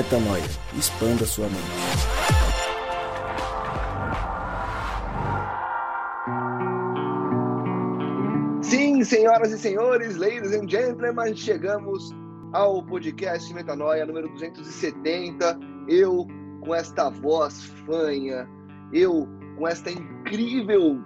[0.00, 0.42] Metanoia.
[0.78, 1.60] Expanda sua mente.
[8.62, 12.14] Sim, senhoras e senhores, ladies and gentlemen, chegamos
[12.54, 15.60] ao podcast Metanoia número 270.
[15.86, 16.26] Eu
[16.62, 18.48] com esta voz fanha,
[18.94, 19.28] eu
[19.58, 20.98] com esta incrível.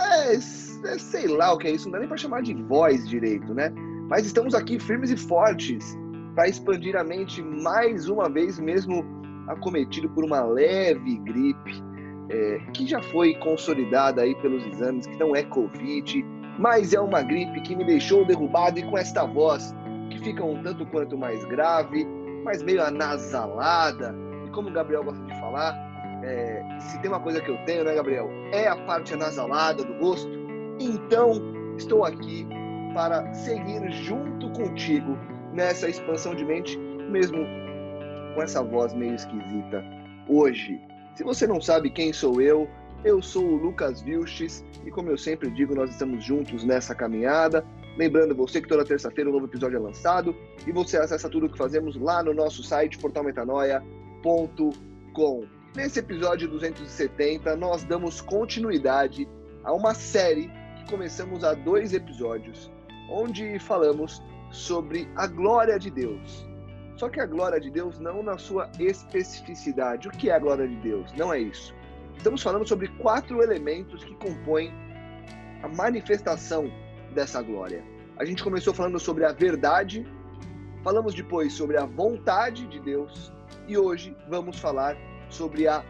[0.00, 3.08] É, é, sei lá o que é isso, não dá nem para chamar de voz
[3.08, 3.72] direito, né?
[4.08, 5.96] Mas estamos aqui firmes e fortes
[6.38, 9.04] para expandir a mente mais uma vez, mesmo
[9.48, 11.82] acometido por uma leve gripe,
[12.30, 16.24] é, que já foi consolidada aí pelos exames, que não é Covid,
[16.56, 19.74] mas é uma gripe que me deixou derrubado e com esta voz
[20.10, 22.06] que fica um tanto quanto mais grave,
[22.44, 24.14] mas meio anasalada.
[24.46, 25.74] E como o Gabriel gosta de falar,
[26.22, 28.30] é, se tem uma coisa que eu tenho, né, Gabriel?
[28.52, 30.30] É a parte anasalada do rosto.
[30.78, 31.32] Então,
[31.76, 32.46] estou aqui
[32.94, 35.18] para seguir junto contigo
[35.52, 37.38] nessa expansão de mente, mesmo
[38.34, 39.84] com essa voz meio esquisita
[40.28, 40.80] hoje.
[41.14, 42.68] Se você não sabe quem sou eu,
[43.04, 47.64] eu sou o Lucas Vilches e, como eu sempre digo, nós estamos juntos nessa caminhada.
[47.96, 51.50] Lembrando você que toda terça-feira um novo episódio é lançado e você acessa tudo o
[51.50, 55.44] que fazemos lá no nosso site portalmetanoia.com.
[55.76, 59.28] Nesse episódio 270, nós damos continuidade
[59.64, 62.70] a uma série que começamos há dois episódios
[63.10, 66.46] onde falamos sobre a glória de Deus.
[66.96, 70.08] Só que a glória de Deus não na sua especificidade.
[70.08, 71.12] O que é a glória de Deus?
[71.12, 71.74] Não é isso.
[72.16, 74.72] Estamos falando sobre quatro elementos que compõem
[75.62, 76.70] a manifestação
[77.14, 77.84] dessa glória.
[78.16, 80.04] A gente começou falando sobre a verdade,
[80.82, 83.32] falamos depois sobre a vontade de Deus
[83.68, 84.96] e hoje vamos falar
[85.28, 85.84] sobre a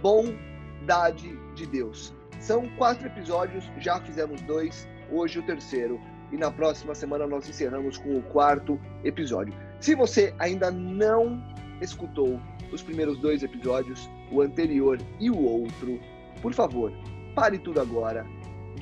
[0.00, 2.14] bondade de Deus.
[2.40, 6.00] São quatro episódios, já fizemos dois, hoje o terceiro
[6.34, 9.54] e na próxima semana nós encerramos com o quarto episódio.
[9.78, 11.40] Se você ainda não
[11.80, 12.40] escutou
[12.72, 16.00] os primeiros dois episódios, o anterior e o outro,
[16.42, 16.92] por favor,
[17.36, 18.26] pare tudo agora,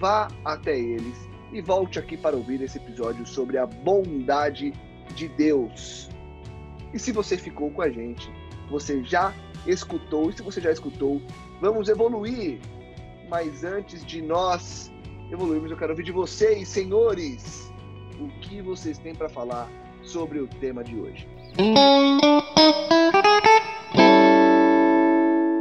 [0.00, 4.72] vá até eles e volte aqui para ouvir esse episódio sobre a bondade
[5.14, 6.08] de Deus.
[6.94, 8.32] E se você ficou com a gente,
[8.70, 9.34] você já
[9.66, 11.20] escutou, e se você já escutou,
[11.60, 12.58] vamos evoluir.
[13.28, 14.91] Mas antes de nós
[15.32, 17.72] evoluirmos, eu quero ouvir de vocês, senhores,
[18.20, 19.68] o que vocês têm para falar
[20.02, 21.26] sobre o tema de hoje.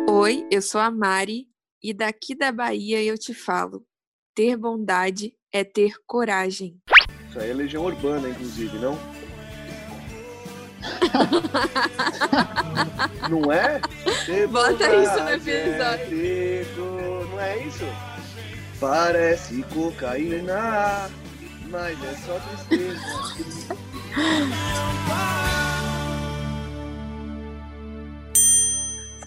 [0.09, 1.47] Oi, eu sou a Mari
[1.81, 3.85] e daqui da Bahia eu te falo:
[4.35, 6.77] ter bondade é ter coragem.
[7.29, 8.97] Isso aí é legião urbana, inclusive, não?
[13.29, 13.79] não é?
[14.25, 16.25] Ter Bota isso no episódio.
[16.25, 16.65] É
[17.31, 17.85] não é isso?
[18.81, 21.07] Parece cocaína,
[21.69, 22.99] mas é só tristeza.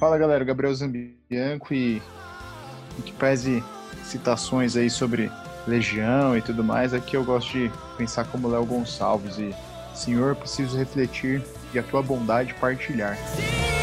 [0.01, 2.03] Fala galera, Gabriel Zambianco e
[3.07, 3.63] que pese
[4.03, 5.31] citações aí sobre
[5.69, 9.55] Legião e tudo mais, aqui eu gosto de pensar como Léo Gonçalves e
[9.95, 11.41] Senhor, preciso refletir
[11.73, 13.17] e a tua bondade partilhar.
[13.17, 13.74] Fala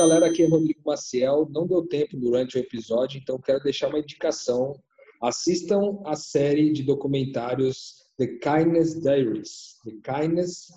[0.00, 1.46] galera, aqui é Rodrigo Maciel.
[1.50, 4.80] Não deu tempo durante o episódio, então quero deixar uma indicação.
[5.22, 9.76] Assistam a série de documentários The Kindness Diaries.
[9.84, 10.68] The Kindness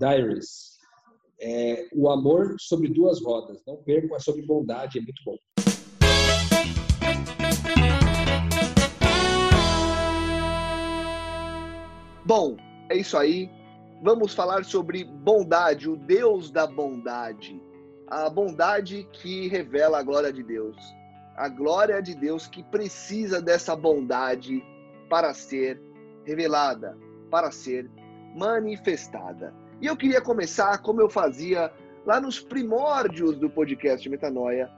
[0.00, 0.78] Diaries.
[1.38, 3.62] É, o amor sobre duas rodas.
[3.66, 5.36] Não percam, é sobre bondade, é muito bom.
[12.24, 12.56] Bom,
[12.88, 13.50] é isso aí.
[14.02, 17.60] Vamos falar sobre bondade, o Deus da bondade
[18.12, 20.76] a bondade que revela a glória de Deus.
[21.34, 24.62] A glória de Deus que precisa dessa bondade
[25.08, 25.80] para ser
[26.22, 26.94] revelada,
[27.30, 27.90] para ser
[28.36, 29.54] manifestada.
[29.80, 31.72] E eu queria começar como eu fazia
[32.04, 34.70] lá nos primórdios do podcast Metanoia,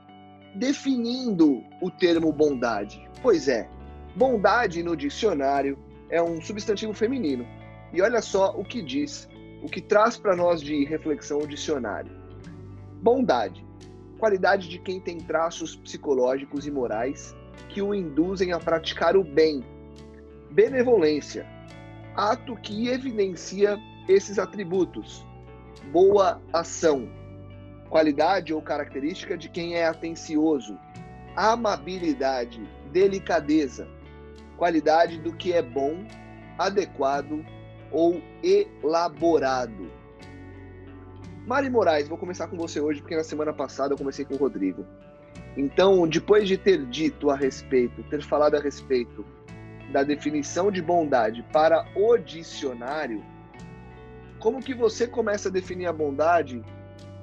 [0.54, 3.04] definindo o termo bondade.
[3.20, 3.68] Pois é,
[4.14, 5.76] bondade no dicionário
[6.08, 7.44] é um substantivo feminino.
[7.92, 9.28] E olha só o que diz,
[9.60, 12.23] o que traz para nós de reflexão o dicionário.
[13.04, 13.62] Bondade
[14.18, 17.36] qualidade de quem tem traços psicológicos e morais
[17.68, 19.62] que o induzem a praticar o bem.
[20.50, 21.46] Benevolência
[22.16, 23.78] ato que evidencia
[24.08, 25.22] esses atributos.
[25.92, 27.06] Boa ação
[27.90, 30.78] qualidade ou característica de quem é atencioso.
[31.36, 33.86] Amabilidade, delicadeza,
[34.56, 36.06] qualidade do que é bom,
[36.58, 37.44] adequado
[37.92, 39.92] ou elaborado.
[41.46, 44.38] Mari Moraes, vou começar com você hoje, porque na semana passada eu comecei com o
[44.38, 44.86] Rodrigo.
[45.54, 49.22] Então, depois de ter dito a respeito, ter falado a respeito
[49.92, 53.22] da definição de bondade para o dicionário,
[54.38, 56.62] como que você começa a definir a bondade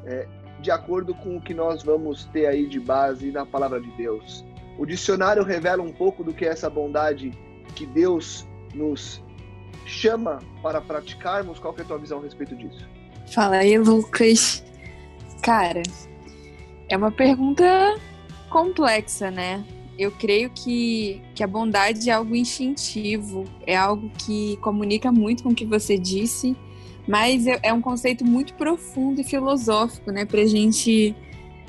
[0.06, 0.28] é,
[0.62, 4.46] de acordo com o que nós vamos ter aí de base na palavra de Deus?
[4.78, 7.32] O dicionário revela um pouco do que é essa bondade
[7.76, 9.20] que Deus nos
[9.84, 11.58] chama para praticarmos.
[11.58, 12.88] Qual é a tua visão a respeito disso?
[13.28, 14.64] Fala aí, Lucas.
[15.42, 15.84] Cara,
[16.90, 18.00] é uma pergunta
[18.50, 19.64] complexa, né?
[19.98, 25.50] Eu creio que, que a bondade é algo instintivo, é algo que comunica muito com
[25.50, 26.56] o que você disse,
[27.08, 30.26] mas é, é um conceito muito profundo e filosófico, né?
[30.26, 31.16] Pra gente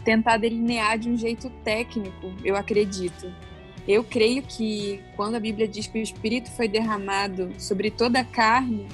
[0.04, 3.32] tentar delinear de um jeito técnico, eu acredito.
[3.86, 8.24] Eu creio que quando a Bíblia diz que o Espírito foi derramado sobre toda a
[8.24, 8.86] carne,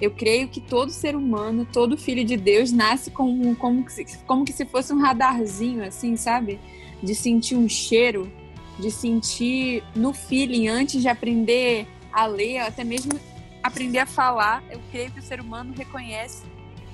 [0.00, 3.86] eu creio que todo ser humano, todo filho de Deus nasce como, como,
[4.26, 6.58] como que se fosse um radarzinho, assim, sabe?
[7.02, 8.30] De sentir um cheiro,
[8.78, 13.18] de sentir no feeling antes de aprender a ler, até mesmo
[13.62, 14.62] aprender a falar.
[14.70, 16.42] Eu creio que o ser humano reconhece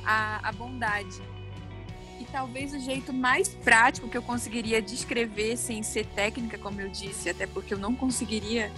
[0.05, 1.20] a, a bondade.
[2.20, 6.88] E talvez o jeito mais prático que eu conseguiria descrever sem ser técnica, como eu
[6.88, 8.70] disse, até porque eu não conseguiria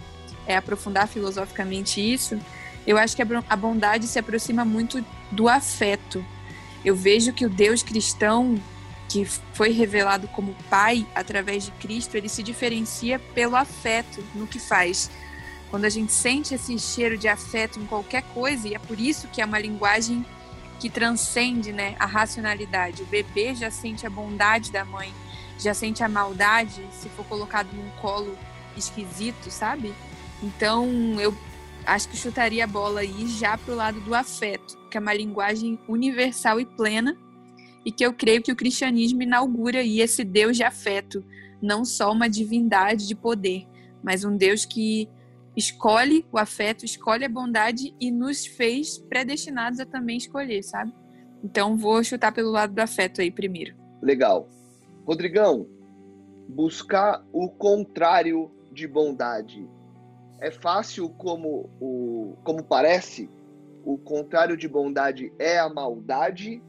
[0.47, 2.41] é, aprofundar filosoficamente isso,
[2.87, 6.25] eu acho que a bondade se aproxima muito do afeto.
[6.85, 8.61] Eu vejo que o Deus cristão,
[9.09, 14.59] que foi revelado como Pai através de Cristo, ele se diferencia pelo afeto no que
[14.59, 15.11] faz.
[15.71, 19.29] Quando a gente sente esse cheiro de afeto em qualquer coisa, e é por isso
[19.29, 20.25] que é uma linguagem
[20.81, 23.03] que transcende né, a racionalidade.
[23.03, 25.15] O bebê já sente a bondade da mãe,
[25.57, 28.37] já sente a maldade se for colocado num colo
[28.77, 29.95] esquisito, sabe?
[30.43, 30.89] Então
[31.21, 31.33] eu
[31.87, 35.79] acho que chutaria a bola aí já pro lado do afeto, que é uma linguagem
[35.89, 37.17] universal e plena,
[37.85, 41.25] e que eu creio que o cristianismo inaugura aí esse Deus de afeto,
[41.61, 43.67] não só uma divindade de poder,
[44.03, 45.09] mas um Deus que
[45.57, 50.93] escolhe o afeto, escolhe a bondade e nos fez predestinados a também escolher, sabe?
[51.43, 53.75] Então vou chutar pelo lado do afeto aí primeiro.
[54.01, 54.49] Legal.
[55.05, 55.67] Rodrigão,
[56.49, 59.69] buscar o contrário de bondade
[60.43, 63.31] é fácil como, o, como parece?
[63.85, 66.61] O contrário de bondade é a maldade?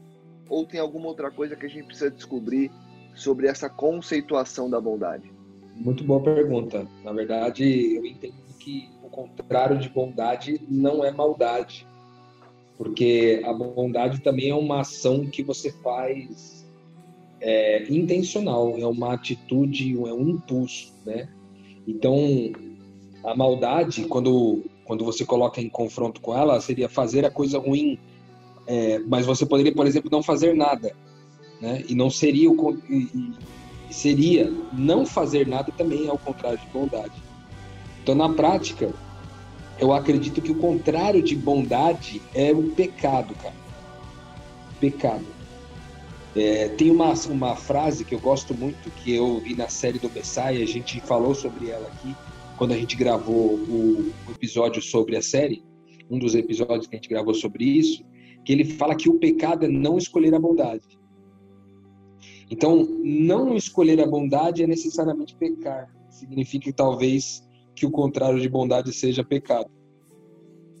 [0.48, 2.70] Ou tem alguma outra coisa que a gente precisa descobrir
[3.16, 5.32] sobre essa conceituação da bondade?
[5.74, 6.86] Muito boa pergunta.
[7.02, 11.84] Na verdade, eu entendo que o contrário de bondade não é maldade.
[12.78, 16.64] Porque a bondade também é uma ação que você faz
[17.40, 21.28] é, intencional, é uma atitude, é um impulso, né?
[21.86, 22.16] Então,
[23.24, 27.98] a maldade, quando, quando você coloca em confronto com ela, seria fazer a coisa ruim.
[28.66, 30.94] É, mas você poderia, por exemplo, não fazer nada.
[31.60, 31.84] Né?
[31.88, 32.78] E não seria o.
[32.88, 33.32] E,
[33.90, 37.14] seria não fazer nada também é o contrário de bondade.
[38.02, 38.92] Então, na prática,
[39.78, 43.54] eu acredito que o contrário de bondade é o pecado, cara.
[44.80, 45.24] Pecado.
[46.36, 50.10] É, tem uma, uma frase que eu gosto muito, que eu vi na série do
[50.10, 52.14] Messiah, a gente falou sobre ela aqui,
[52.56, 55.64] quando a gente gravou o, episódio sobre a série,
[56.10, 58.04] um dos episódios que a gente gravou sobre isso,
[58.44, 60.98] que ele fala que o pecado é não escolher a bondade.
[62.50, 65.88] Então, não escolher a bondade é necessariamente pecar.
[66.10, 67.42] Significa talvez
[67.74, 69.70] que o contrário de bondade seja pecado.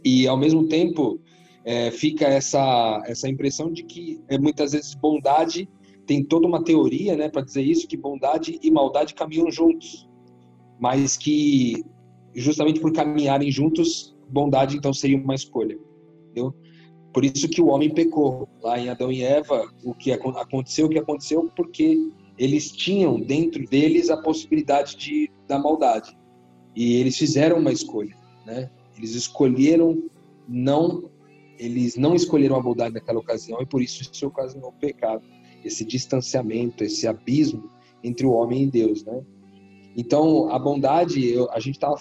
[0.04, 1.18] E ao mesmo tempo
[1.64, 5.68] é, fica essa essa impressão de que é, muitas vezes bondade
[6.06, 10.06] tem toda uma teoria, né, para dizer isso que bondade e maldade caminham juntos
[10.78, 11.84] mas que
[12.34, 15.78] justamente por caminharem juntos, bondade então seria uma escolha.
[16.24, 16.54] Entendeu?
[17.12, 18.48] Por isso que o homem pecou.
[18.60, 21.96] Lá em Adão e Eva, o que aconteceu, o que aconteceu porque
[22.36, 26.16] eles tinham dentro deles a possibilidade de da maldade.
[26.74, 28.70] E eles fizeram uma escolha, né?
[28.96, 30.02] Eles escolheram
[30.48, 31.10] não
[31.56, 35.22] eles não escolheram a bondade naquela ocasião e por isso isso ocasionou o pecado,
[35.64, 37.70] esse distanciamento, esse abismo
[38.02, 39.24] entre o homem e Deus, né?
[39.96, 41.94] Então, a bondade, eu, a gente tá,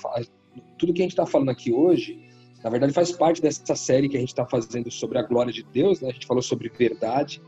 [0.77, 2.19] tudo que a gente está falando aqui hoje,
[2.63, 5.63] na verdade, faz parte dessa série que a gente está fazendo sobre a glória de
[5.63, 5.99] Deus.
[5.99, 6.09] Né?
[6.09, 7.41] A gente falou sobre verdade,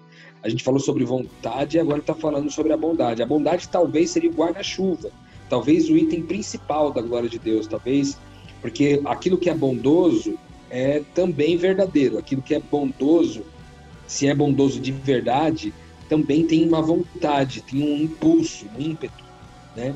[0.44, 3.24] a gente falou sobre vontade e agora está falando sobre a bondade.
[3.24, 5.10] A bondade talvez seria o guarda-chuva,
[5.50, 8.18] talvez o item principal da glória de Deus, talvez,
[8.62, 10.38] porque aquilo que é bondoso
[10.70, 12.18] é também verdadeiro.
[12.18, 13.44] Aquilo que é bondoso,
[14.06, 15.74] se é bondoso de verdade,
[16.10, 19.24] também tem uma vontade, tem um impulso, um ímpeto,
[19.76, 19.96] né?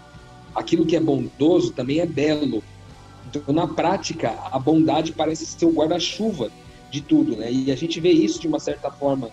[0.54, 2.64] Aquilo que é bondoso também é belo.
[3.28, 6.52] Então, na prática, a bondade parece ser o guarda-chuva
[6.90, 7.52] de tudo, né?
[7.52, 9.30] E a gente vê isso de uma certa forma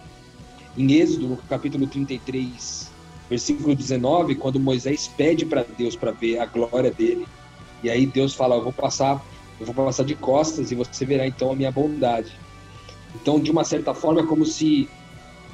[0.77, 2.91] em Êxodo, no capítulo 33,
[3.31, 7.27] versículo 19, quando Moisés pede para Deus para ver a glória dele,
[7.83, 9.25] e aí Deus fala: Eu vou passar,
[9.59, 12.33] eu vou passar de costas e você verá então a minha bondade.
[13.15, 14.89] Então, de uma certa forma, é como se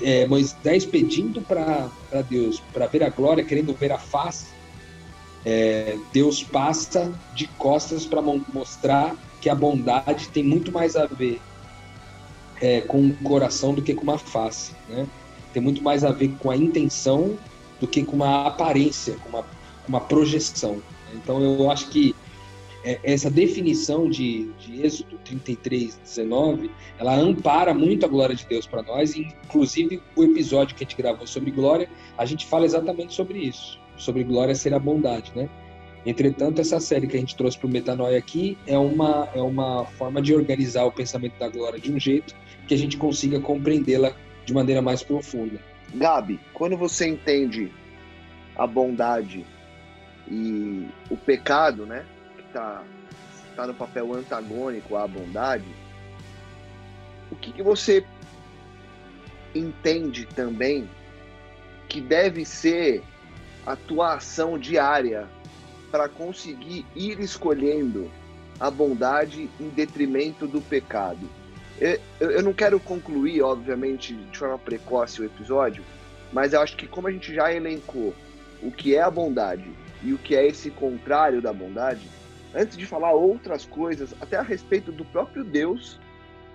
[0.03, 1.89] é, Moisés pedindo para
[2.29, 4.47] Deus para ver a glória, querendo ver a face,
[5.45, 11.41] é, Deus passa de costas para mostrar que a bondade tem muito mais a ver
[12.61, 15.07] é, com o coração do que com uma face, né?
[15.53, 17.37] Tem muito mais a ver com a intenção
[17.81, 19.45] do que com uma aparência, com uma,
[19.89, 20.81] uma projeção.
[21.13, 22.15] Então eu acho que
[22.85, 28.67] é, essa definição de, de Êxodo 33, 19, ela ampara muito a glória de Deus
[28.67, 33.15] para nós, inclusive o episódio que a gente gravou sobre glória, a gente fala exatamente
[33.15, 35.49] sobre isso, sobre glória ser a bondade, né?
[36.05, 39.85] Entretanto, essa série que a gente trouxe para o Metanoia aqui é uma, é uma
[39.85, 42.35] forma de organizar o pensamento da glória de um jeito
[42.67, 44.13] que a gente consiga compreendê-la
[44.45, 45.61] de maneira mais profunda.
[45.95, 47.71] Gabi, quando você entende
[48.57, 49.47] a bondade
[50.29, 52.05] e o pecado, né,
[52.37, 52.83] que está
[53.55, 55.65] tá no papel antagônico à bondade,
[57.31, 58.05] o que, que você
[59.55, 60.89] entende também
[61.89, 63.03] que deve ser
[63.67, 65.29] a tua ação diária
[65.91, 68.11] para conseguir ir escolhendo
[68.59, 71.29] a bondade em detrimento do pecado?
[72.21, 75.83] Eu, não quero concluir, obviamente, de forma precoce o episódio,
[76.33, 78.15] mas eu acho que como a gente já elencou
[78.63, 79.69] o que é a bondade
[80.03, 82.09] e o que é esse contrário da bondade,
[82.55, 85.99] antes de falar outras coisas, até a respeito do próprio Deus,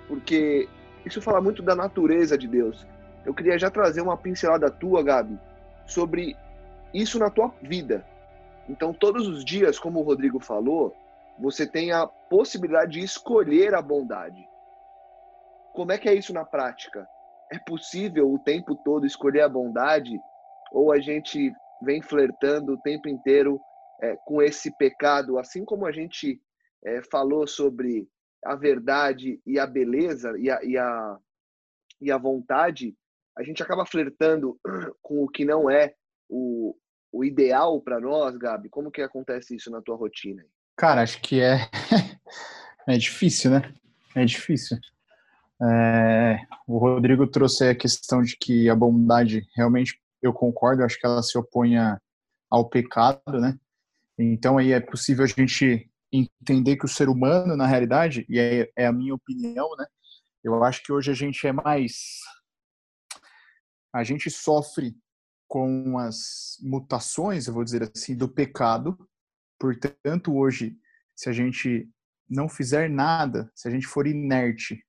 [0.07, 0.67] porque
[1.05, 2.85] isso fala muito da natureza de Deus.
[3.25, 5.37] Eu queria já trazer uma pincelada tua, Gabi,
[5.85, 6.35] sobre
[6.93, 8.05] isso na tua vida.
[8.69, 10.95] Então, todos os dias, como o Rodrigo falou,
[11.39, 14.43] você tem a possibilidade de escolher a bondade.
[15.73, 17.07] Como é que é isso na prática?
[17.51, 20.19] É possível o tempo todo escolher a bondade?
[20.71, 23.61] Ou a gente vem flertando o tempo inteiro
[24.01, 26.41] é, com esse pecado, assim como a gente
[26.83, 28.07] é, falou sobre
[28.43, 31.17] a verdade e a beleza e a, e, a,
[32.01, 32.95] e a vontade,
[33.37, 34.59] a gente acaba flertando
[35.01, 35.93] com o que não é
[36.29, 36.75] o,
[37.11, 38.69] o ideal para nós, Gabi?
[38.69, 40.43] Como que acontece isso na tua rotina?
[40.75, 41.69] Cara, acho que é,
[42.87, 43.73] é difícil, né?
[44.15, 44.77] É difícil.
[45.61, 51.05] É, o Rodrigo trouxe a questão de que a bondade, realmente, eu concordo, acho que
[51.05, 51.75] ela se opõe
[52.49, 53.57] ao pecado, né?
[54.17, 58.71] Então aí é possível a gente entender que o ser humano, na realidade, e é,
[58.75, 59.85] é a minha opinião, né?
[60.43, 62.19] Eu acho que hoje a gente é mais.
[63.93, 64.95] A gente sofre
[65.47, 68.97] com as mutações, eu vou dizer assim, do pecado.
[69.59, 70.77] Portanto, hoje,
[71.15, 71.89] se a gente
[72.29, 74.83] não fizer nada, se a gente for inerte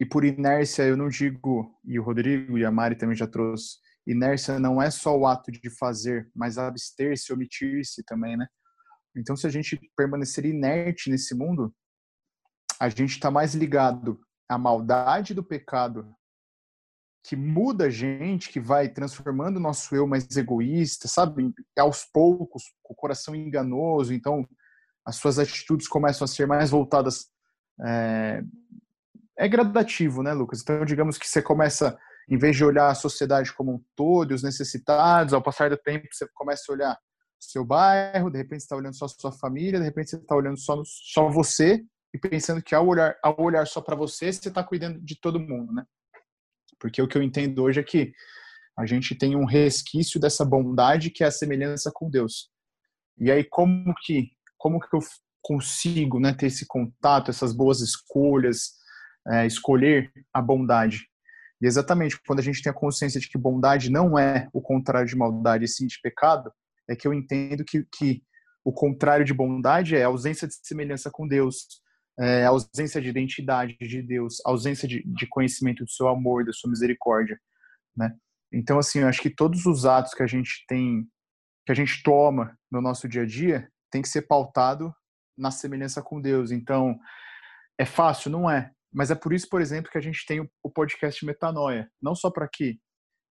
[0.00, 3.76] e por inércia, eu não digo, e o Rodrigo e a Mari também já trouxe,
[4.04, 8.48] inércia não é só o ato de fazer, mas abster-se, omitir-se também, né?
[9.16, 11.72] Então, se a gente permanecer inerte nesse mundo,
[12.80, 16.12] a gente está mais ligado à maldade do pecado,
[17.24, 21.52] que muda a gente, que vai transformando o nosso eu mais egoísta, sabe?
[21.78, 24.12] Aos poucos, com o coração enganoso.
[24.12, 24.46] Então,
[25.06, 27.28] as suas atitudes começam a ser mais voltadas
[27.84, 28.42] é,
[29.38, 30.60] é gradativo, né, Lucas?
[30.62, 31.96] Então, digamos que você começa,
[32.28, 36.08] em vez de olhar a sociedade como um todo, os necessitados, ao passar do tempo,
[36.10, 36.98] você começa a olhar
[37.38, 40.36] seu bairro, de repente você está olhando só a sua família, de repente você está
[40.36, 44.48] olhando só, só você e pensando que ao olhar, ao olhar só para você, você
[44.48, 45.84] está cuidando de todo mundo, né?
[46.82, 48.12] Porque o que eu entendo hoje é que
[48.76, 52.50] a gente tem um resquício dessa bondade que é a semelhança com Deus.
[53.16, 55.00] E aí como que como que eu
[55.40, 58.72] consigo, né, ter esse contato, essas boas escolhas,
[59.28, 61.06] é, escolher a bondade.
[61.60, 65.08] E exatamente quando a gente tem a consciência de que bondade não é o contrário
[65.08, 66.52] de maldade, e sim de pecado,
[66.88, 68.22] é que eu entendo que, que
[68.64, 71.66] o contrário de bondade é a ausência de semelhança com Deus,
[72.18, 76.70] é ausência de identidade de Deus, ausência de, de conhecimento do seu amor, da sua
[76.70, 77.38] misericórdia,
[77.96, 78.14] né?
[78.52, 81.06] Então, assim, eu acho que todos os atos que a gente tem,
[81.64, 84.94] que a gente toma no nosso dia a dia, tem que ser pautado
[85.36, 86.50] na semelhança com Deus.
[86.50, 86.98] Então,
[87.78, 88.30] é fácil?
[88.30, 88.70] Não é.
[88.92, 91.90] Mas é por isso, por exemplo, que a gente tem o podcast Metanoia.
[92.00, 92.78] Não só para que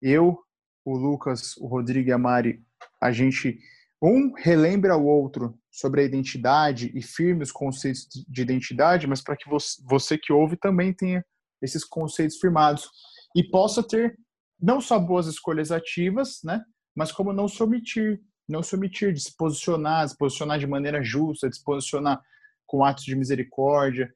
[0.01, 0.39] eu,
[0.85, 2.63] o Lucas, o Rodrigo e a Mari,
[3.01, 3.59] a gente,
[4.01, 9.35] um, relembre ao outro sobre a identidade e firme os conceitos de identidade, mas para
[9.35, 11.23] que você, você que ouve também tenha
[11.61, 12.89] esses conceitos firmados
[13.35, 14.17] e possa ter
[14.61, 16.61] não só boas escolhas ativas, né,
[16.95, 21.03] mas como não se omitir, não se omitir de se posicionar, se posicionar de maneira
[21.03, 22.21] justa, de se posicionar
[22.65, 24.09] com atos de misericórdia,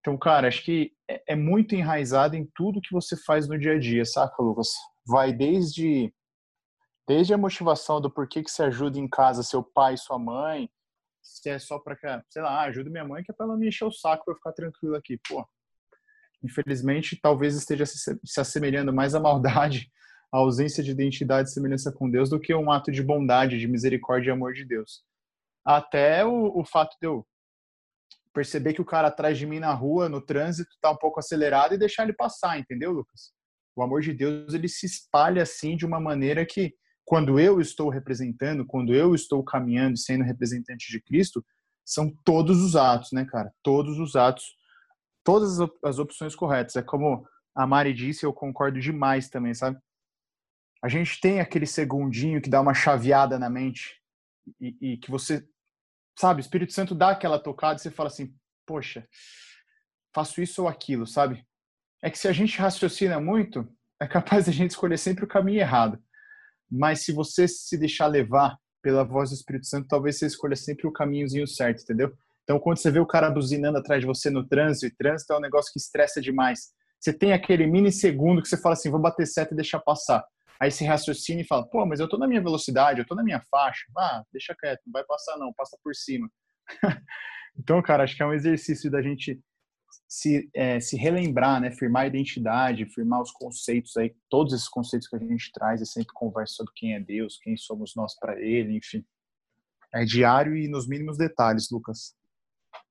[0.00, 3.72] então, cara, acho que é, é muito enraizado em tudo que você faz no dia
[3.72, 4.68] a dia, saca, Lucas?
[5.06, 6.12] Vai desde
[7.08, 10.70] Desde a motivação do porquê que você ajuda em casa seu pai sua mãe,
[11.22, 13.68] se é só para que, sei lá, ajuda minha mãe que é para ela me
[13.68, 15.18] encher o saco para eu ficar tranquilo aqui.
[15.26, 15.42] Pô,
[16.42, 19.90] infelizmente, talvez esteja se assemelhando mais à maldade,
[20.30, 23.66] à ausência de identidade e semelhança com Deus do que um ato de bondade, de
[23.66, 25.02] misericórdia e amor de Deus.
[25.64, 27.26] Até o, o fato de eu
[28.34, 31.74] perceber que o cara atrás de mim na rua, no trânsito, tá um pouco acelerado
[31.74, 33.32] e deixar ele passar, entendeu, Lucas?
[33.74, 36.74] O amor de Deus, ele se espalha assim de uma maneira que
[37.08, 41.42] quando eu estou representando, quando eu estou caminhando e sendo representante de Cristo,
[41.82, 43.50] são todos os atos, né, cara?
[43.62, 44.44] Todos os atos,
[45.24, 46.76] todas as opções corretas.
[46.76, 49.78] É como a Mari disse, eu concordo demais também, sabe?
[50.84, 53.98] A gente tem aquele segundinho que dá uma chaveada na mente
[54.60, 55.48] e, e que você,
[56.14, 58.34] sabe, o Espírito Santo dá aquela tocada e você fala assim,
[58.66, 59.08] poxa,
[60.14, 61.42] faço isso ou aquilo, sabe?
[62.02, 63.66] É que se a gente raciocina muito,
[63.98, 65.98] é capaz de a gente escolher sempre o caminho errado
[66.70, 70.86] mas se você se deixar levar pela voz do Espírito Santo, talvez você escolha sempre
[70.86, 72.12] o caminhozinho certo, entendeu?
[72.44, 75.36] Então, quando você vê o cara buzinando atrás de você no trânsito, e trânsito é
[75.36, 76.72] um negócio que estressa demais.
[76.98, 80.24] Você tem aquele mini segundo que você fala assim, vou bater seta e deixar passar.
[80.60, 83.22] Aí você raciocina e fala, pô, mas eu tô na minha velocidade, eu tô na
[83.22, 83.84] minha faixa.
[83.96, 86.28] Ah, deixa quieto, não vai passar não, passa por cima.
[87.56, 89.38] então, cara, acho que é um exercício da gente
[90.08, 95.06] se, é, se relembrar, né, firmar a identidade, firmar os conceitos aí, todos esses conceitos
[95.06, 98.40] que a gente traz e sempre conversa sobre quem é Deus, quem somos nós para
[98.40, 99.04] Ele, enfim.
[99.92, 102.16] É diário e nos mínimos detalhes, Lucas.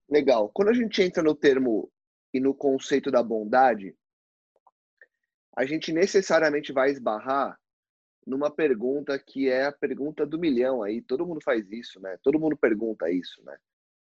[0.07, 0.49] Legal.
[0.53, 1.91] Quando a gente entra no termo
[2.31, 3.95] e no conceito da bondade,
[5.55, 7.59] a gente necessariamente vai esbarrar
[8.25, 11.01] numa pergunta que é a pergunta do milhão aí.
[11.01, 12.17] Todo mundo faz isso, né?
[12.21, 13.57] Todo mundo pergunta isso, né?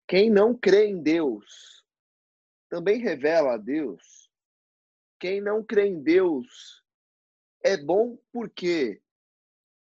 [0.08, 1.79] Quem não crê em Deus
[2.70, 4.30] também revela a Deus.
[5.20, 6.84] Quem não crê em Deus
[7.64, 9.02] é bom porque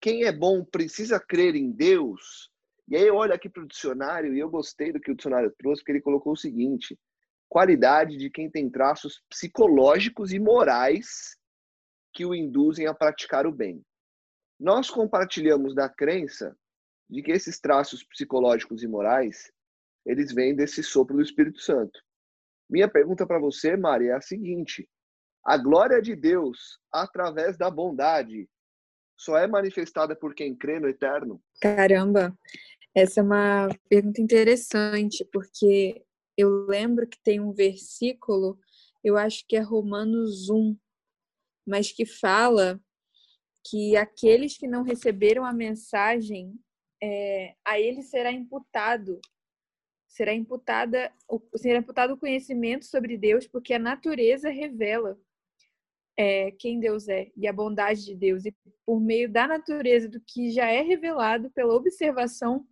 [0.02, 2.52] quem é bom precisa crer em Deus.
[2.88, 5.54] E aí eu olho aqui para o dicionário e eu gostei do que o dicionário
[5.58, 7.00] trouxe, porque ele colocou o seguinte:
[7.48, 11.38] qualidade de quem tem traços psicológicos e morais
[12.14, 13.86] que o induzem a praticar o bem.
[14.60, 16.58] Nós compartilhamos da crença
[17.10, 19.52] de que esses traços psicológicos e morais,
[20.06, 22.02] eles vêm desse sopro do Espírito Santo.
[22.72, 24.88] Minha pergunta para você, Mari, é a seguinte:
[25.46, 28.48] a glória de Deus, através da bondade,
[29.20, 31.44] só é manifestada por quem crê no eterno?
[31.62, 32.34] Caramba,
[32.96, 36.02] essa é uma pergunta interessante, porque
[36.38, 38.58] eu lembro que tem um versículo,
[39.04, 40.78] eu acho que é Romanos 1,
[41.68, 42.80] mas que fala
[43.70, 46.58] que aqueles que não receberam a mensagem,
[47.04, 49.20] é, a ele será imputado
[50.12, 51.12] será imputada
[51.56, 55.18] será imputado o conhecimento sobre Deus, porque a natureza revela
[56.18, 58.46] é, quem Deus é e a bondade de Deus.
[58.46, 58.54] E
[58.86, 62.68] por meio da natureza, do que já é revelado pela observação,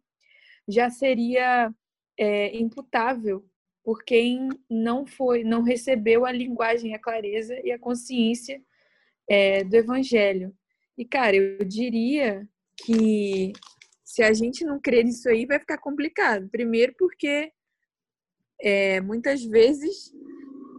[0.67, 1.73] já seria
[2.17, 3.45] é, imputável
[3.83, 8.61] por quem não foi, não recebeu a linguagem, a clareza e a consciência
[9.29, 10.53] é, do Evangelho.
[10.97, 13.53] E cara, eu diria que
[14.19, 16.49] se a gente não crer nisso aí, vai ficar complicado.
[16.49, 17.53] Primeiro, porque
[18.59, 20.13] é, muitas vezes,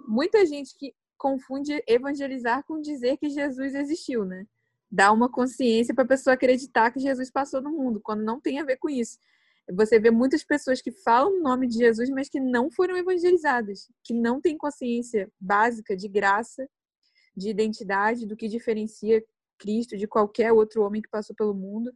[0.07, 4.47] muita gente que confunde evangelizar com dizer que Jesus existiu, né?
[4.91, 8.59] Dá uma consciência para a pessoa acreditar que Jesus passou no mundo, quando não tem
[8.59, 9.19] a ver com isso.
[9.73, 13.91] Você vê muitas pessoas que falam o nome de Jesus, mas que não foram evangelizadas,
[14.05, 16.69] que não têm consciência básica de graça,
[17.35, 19.25] de identidade, do que diferencia
[19.59, 21.91] Cristo de qualquer outro homem que passou pelo mundo.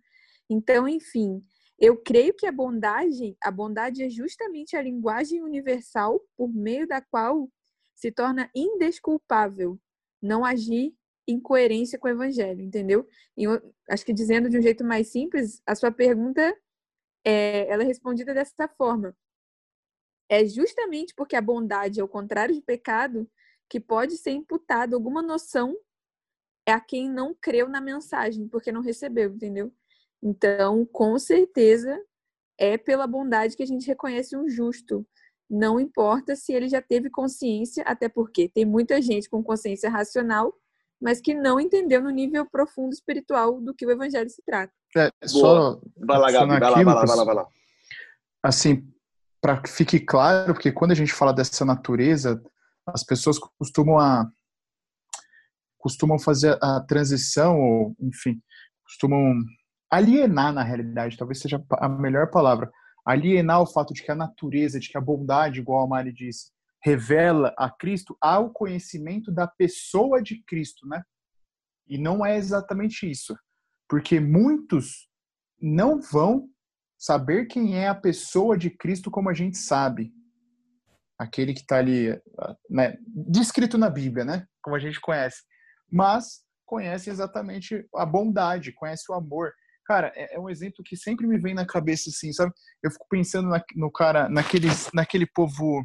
[0.49, 1.43] Então, enfim,
[1.79, 7.01] eu creio que a bondade, a bondade é justamente a linguagem universal por meio da
[7.01, 7.49] qual
[7.95, 9.79] se torna indesculpável
[10.23, 10.95] não agir
[11.27, 13.07] em coerência com o evangelho, entendeu?
[13.37, 16.55] E eu, acho que dizendo de um jeito mais simples, a sua pergunta
[17.25, 19.17] é, ela é respondida dessa forma.
[20.29, 23.31] É justamente porque a bondade é o contrário de pecado
[23.69, 25.77] que pode ser imputada alguma noção
[26.67, 29.73] a quem não creu na mensagem, porque não recebeu, entendeu?
[30.25, 32.01] Então, com certeza,
[32.59, 35.07] é pela bondade que a gente reconhece um justo.
[35.51, 40.55] Não importa se ele já teve consciência, até porque tem muita gente com consciência racional,
[41.01, 44.73] mas que não entendeu no nível profundo espiritual do que o evangelho se trata.
[44.97, 47.49] É, só vai lá, Gabi, vai lá, vai lá, vai lá, vai lá.
[48.43, 48.89] Assim,
[49.43, 52.43] para que fique claro, porque quando a gente fala dessa natureza,
[52.87, 54.27] as pessoas costumam a,
[55.77, 58.41] costumam fazer a transição, ou enfim,
[58.85, 59.35] costumam
[59.95, 62.71] alienar na realidade, talvez seja a melhor palavra,
[63.07, 66.51] alienar o fato de que a natureza, de que a bondade, igual a Mari disse,
[66.83, 71.03] revela a Cristo ao conhecimento da pessoa de Cristo, né?
[71.87, 73.35] E não é exatamente isso.
[73.89, 75.09] porque muitos
[75.61, 76.49] não vão
[76.99, 80.13] saber quem é a pessoa de Cristo como a gente sabe.
[81.19, 82.09] Aquele que está ali,
[82.69, 84.47] né, descrito na Bíblia, né?
[84.63, 85.43] Como a gente conhece.
[85.91, 89.53] Mas conhece exatamente a bondade, conhece o amor.
[89.85, 92.53] Cara, é, é um exemplo que sempre me vem na cabeça, assim, sabe?
[92.83, 95.85] Eu fico pensando na, no cara, naqueles, naquele povo.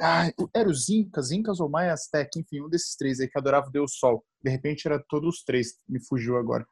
[0.00, 3.70] Ah, era os Incas, Incas ou Maia Azteca, enfim, um desses três aí que adorava
[3.74, 4.24] o Sol.
[4.42, 6.66] De repente era todos os três, me fugiu agora.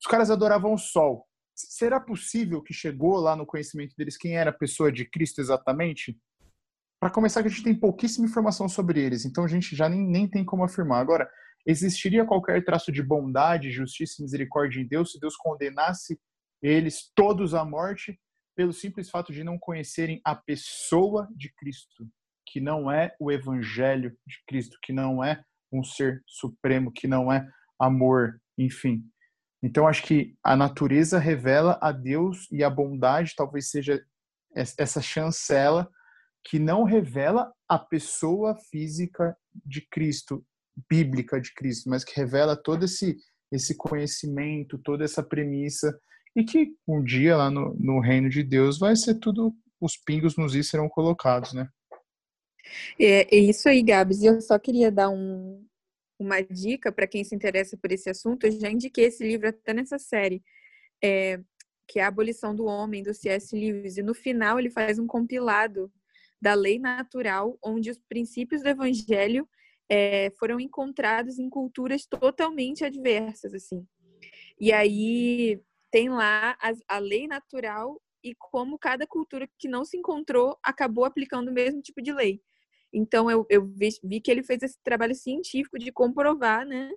[0.00, 1.26] Os caras adoravam o Sol.
[1.54, 6.18] Será possível que chegou lá no conhecimento deles quem era a pessoa de Cristo exatamente?
[7.00, 10.00] Para começar, que a gente tem pouquíssima informação sobre eles, então a gente já nem,
[10.00, 11.00] nem tem como afirmar.
[11.00, 11.30] Agora,
[11.66, 16.18] existiria qualquer traço de bondade, justiça e misericórdia em Deus se Deus condenasse
[16.62, 18.18] eles todos à morte
[18.56, 22.08] pelo simples fato de não conhecerem a pessoa de Cristo,
[22.44, 25.42] que não é o evangelho de Cristo, que não é
[25.72, 29.04] um ser supremo, que não é amor, enfim.
[29.62, 34.04] Então acho que a natureza revela a Deus e a bondade talvez seja
[34.54, 35.88] essa chancela
[36.44, 40.44] que não revela a pessoa física de Cristo
[40.88, 43.16] bíblica de Cristo, mas que revela todo esse,
[43.50, 45.98] esse conhecimento, toda essa premissa,
[46.36, 50.36] e que um dia lá no, no reino de Deus vai ser tudo, os pingos
[50.36, 51.68] nos is serão colocados, né?
[52.98, 54.22] É, é isso aí, Gabs.
[54.22, 55.64] Eu só queria dar um,
[56.18, 58.44] uma dica para quem se interessa por esse assunto.
[58.44, 60.42] Eu já indiquei esse livro até nessa série,
[61.02, 61.40] é,
[61.86, 63.56] que é A Abolição do Homem, do C.S.
[63.56, 63.96] Lewis.
[63.96, 65.90] E no final ele faz um compilado
[66.40, 69.48] da lei natural, onde os princípios do evangelho
[69.88, 73.86] é, foram encontrados em culturas totalmente adversas, assim.
[74.60, 79.96] E aí tem lá a, a lei natural e como cada cultura que não se
[79.96, 82.42] encontrou acabou aplicando o mesmo tipo de lei.
[82.92, 86.90] Então eu, eu vi, vi, que ele fez esse trabalho científico de comprovar, né?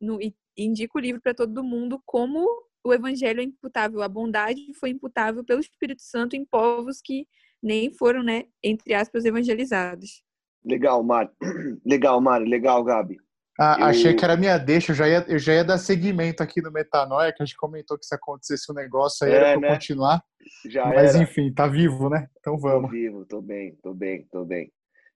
[0.00, 2.46] No, e indica o livro para todo mundo como
[2.84, 7.26] o evangelho é imputável, a bondade foi imputável pelo Espírito Santo em povos que
[7.62, 10.22] nem foram, né, entre aspas, evangelizados.
[10.64, 11.30] Legal, Mário.
[11.84, 12.46] Legal, Mário.
[12.46, 13.18] Legal, Gabi.
[13.58, 13.86] Ah, eu...
[13.86, 16.72] Achei que era minha deixa, eu já, ia, eu já ia dar seguimento aqui no
[16.72, 19.74] Metanoia, que a gente comentou que se acontecesse um negócio aí é, era pra né?
[19.74, 20.24] continuar.
[20.66, 21.22] Já Mas era.
[21.22, 22.28] enfim, tá vivo, né?
[22.40, 22.90] Então vamos.
[22.90, 24.72] Tô vivo, tô bem, tô bem, tô bem.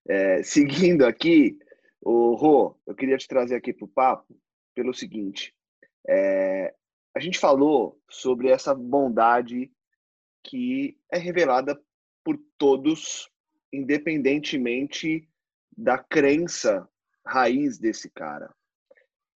[0.09, 1.59] É, seguindo aqui,
[2.01, 4.37] o Rô, eu queria te trazer aqui pro papo
[4.75, 5.53] pelo seguinte.
[6.09, 6.73] É,
[7.15, 9.71] a gente falou sobre essa bondade
[10.45, 11.79] que é revelada
[12.25, 13.29] por todos,
[13.73, 15.29] independentemente
[15.79, 16.88] da crença
[17.25, 18.53] raiz desse cara.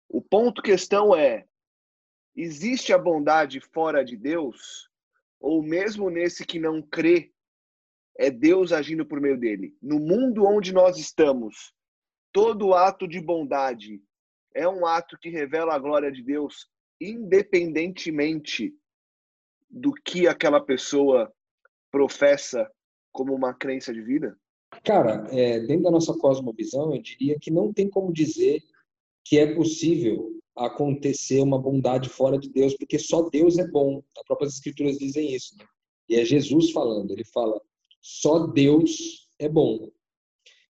[0.08, 1.46] O ponto questão é:
[2.34, 4.90] existe a bondade fora de Deus?
[5.38, 7.32] Ou mesmo nesse que não crê,
[8.18, 9.76] é Deus agindo por meio dele?
[9.80, 11.72] No mundo onde nós estamos,
[12.32, 14.02] todo ato de bondade
[14.54, 16.68] é um ato que revela a glória de Deus,
[17.00, 18.74] independentemente
[19.70, 21.32] do que aquela pessoa
[21.90, 22.70] professa
[23.12, 24.38] como uma crença de vida?
[24.82, 28.62] Cara, é, dentro da nossa cosmovisão, eu diria que não tem como dizer
[29.24, 34.02] que é possível acontecer uma bondade fora de Deus, porque só Deus é bom.
[34.16, 35.56] As próprias escrituras dizem isso.
[35.56, 35.64] Né?
[36.08, 37.12] E é Jesus falando.
[37.12, 37.60] Ele fala:
[38.00, 39.90] só Deus é bom.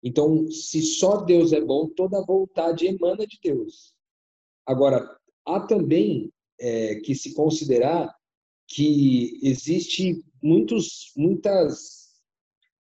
[0.03, 3.95] Então, se só Deus é bom, toda vontade emana de Deus.
[4.67, 8.15] Agora, há também é, que se considerar
[8.67, 12.02] que existe muitos, muitas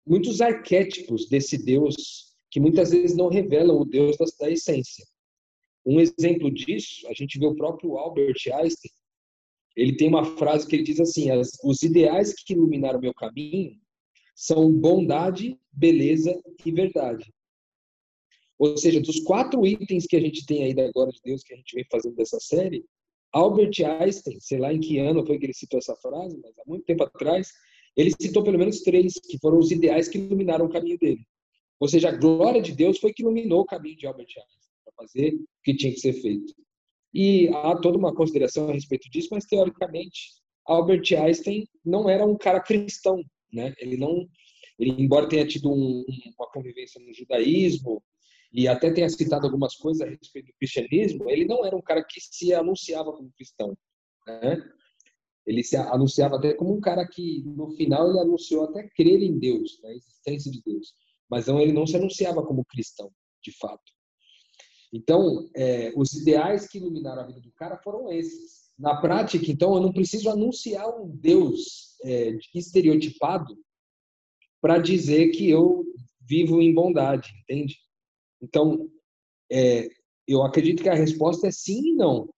[0.08, 5.04] muitos arquétipos desse Deus que muitas vezes não revelam o Deus da, da essência.
[5.84, 8.90] Um exemplo disso, a gente vê o próprio Albert Einstein.
[9.76, 11.28] Ele tem uma frase que ele diz assim:
[11.62, 13.76] os ideais que iluminaram meu caminho
[14.34, 17.32] são bondade, beleza e verdade.
[18.58, 21.54] Ou seja, dos quatro itens que a gente tem aí da glória de Deus que
[21.54, 22.84] a gente vem fazendo dessa série,
[23.32, 26.62] Albert Einstein, sei lá em que ano foi que ele citou essa frase, mas há
[26.66, 27.52] muito tempo atrás,
[27.98, 31.26] ele citou pelo menos três, que foram os ideais que iluminaram o caminho dele.
[31.80, 34.92] Ou seja, a glória de Deus foi que iluminou o caminho de Albert Einstein para
[34.96, 36.54] fazer o que tinha que ser feito.
[37.12, 40.30] E há toda uma consideração a respeito disso, mas teoricamente
[40.64, 43.20] Albert Einstein não era um cara cristão,
[43.52, 43.74] né?
[43.78, 44.28] Ele não,
[44.78, 46.04] ele embora tenha tido um,
[46.38, 48.00] uma convivência no judaísmo
[48.52, 52.04] e até tenha citado algumas coisas a respeito do cristianismo, ele não era um cara
[52.04, 53.76] que se anunciava como cristão,
[54.24, 54.62] né?
[55.48, 59.38] Ele se anunciava até como um cara que, no final, ele anunciou até crer em
[59.38, 60.92] Deus, na existência de Deus.
[61.28, 63.10] Mas não, ele não se anunciava como cristão,
[63.42, 63.90] de fato.
[64.92, 68.68] Então, é, os ideais que iluminaram a vida do cara foram esses.
[68.78, 73.58] Na prática, então, eu não preciso anunciar um Deus é, estereotipado
[74.60, 75.82] para dizer que eu
[76.20, 77.78] vivo em bondade, entende?
[78.42, 78.86] Então,
[79.50, 79.88] é,
[80.26, 82.28] eu acredito que a resposta é sim e não.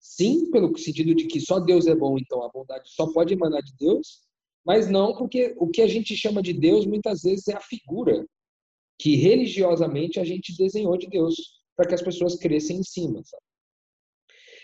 [0.00, 3.62] Sim, pelo sentido de que só Deus é bom, então a bondade só pode emanar
[3.62, 4.22] de Deus,
[4.64, 8.26] mas não porque o que a gente chama de Deus muitas vezes é a figura
[8.98, 11.34] que religiosamente a gente desenhou de Deus
[11.76, 13.22] para que as pessoas cresçam em cima.
[13.24, 13.42] Sabe?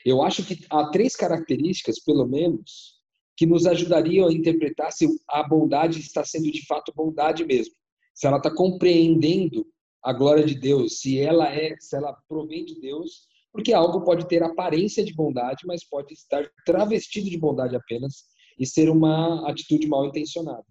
[0.05, 2.97] Eu acho que há três características, pelo menos,
[3.37, 7.75] que nos ajudariam a interpretar se a bondade está sendo de fato bondade mesmo.
[8.15, 9.67] Se ela está compreendendo
[10.03, 14.29] a glória de Deus, se ela é, se ela provém de Deus, porque algo pode
[14.29, 18.25] ter aparência de bondade, mas pode estar travestido de bondade apenas
[18.59, 20.65] e ser uma atitude mal intencionada.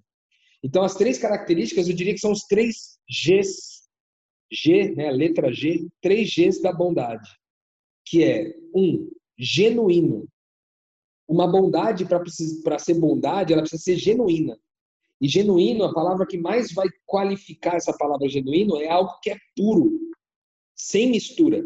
[0.64, 3.88] Então, as três características, eu diria que são os três Gs,
[4.52, 7.28] G, né, letra G, três Gs da bondade,
[8.06, 10.28] que é um, genuíno.
[11.28, 14.58] Uma bondade, para ser bondade, ela precisa ser genuína.
[15.20, 19.38] E genuíno, a palavra que mais vai qualificar essa palavra genuíno é algo que é
[19.56, 19.92] puro,
[20.76, 21.64] sem mistura.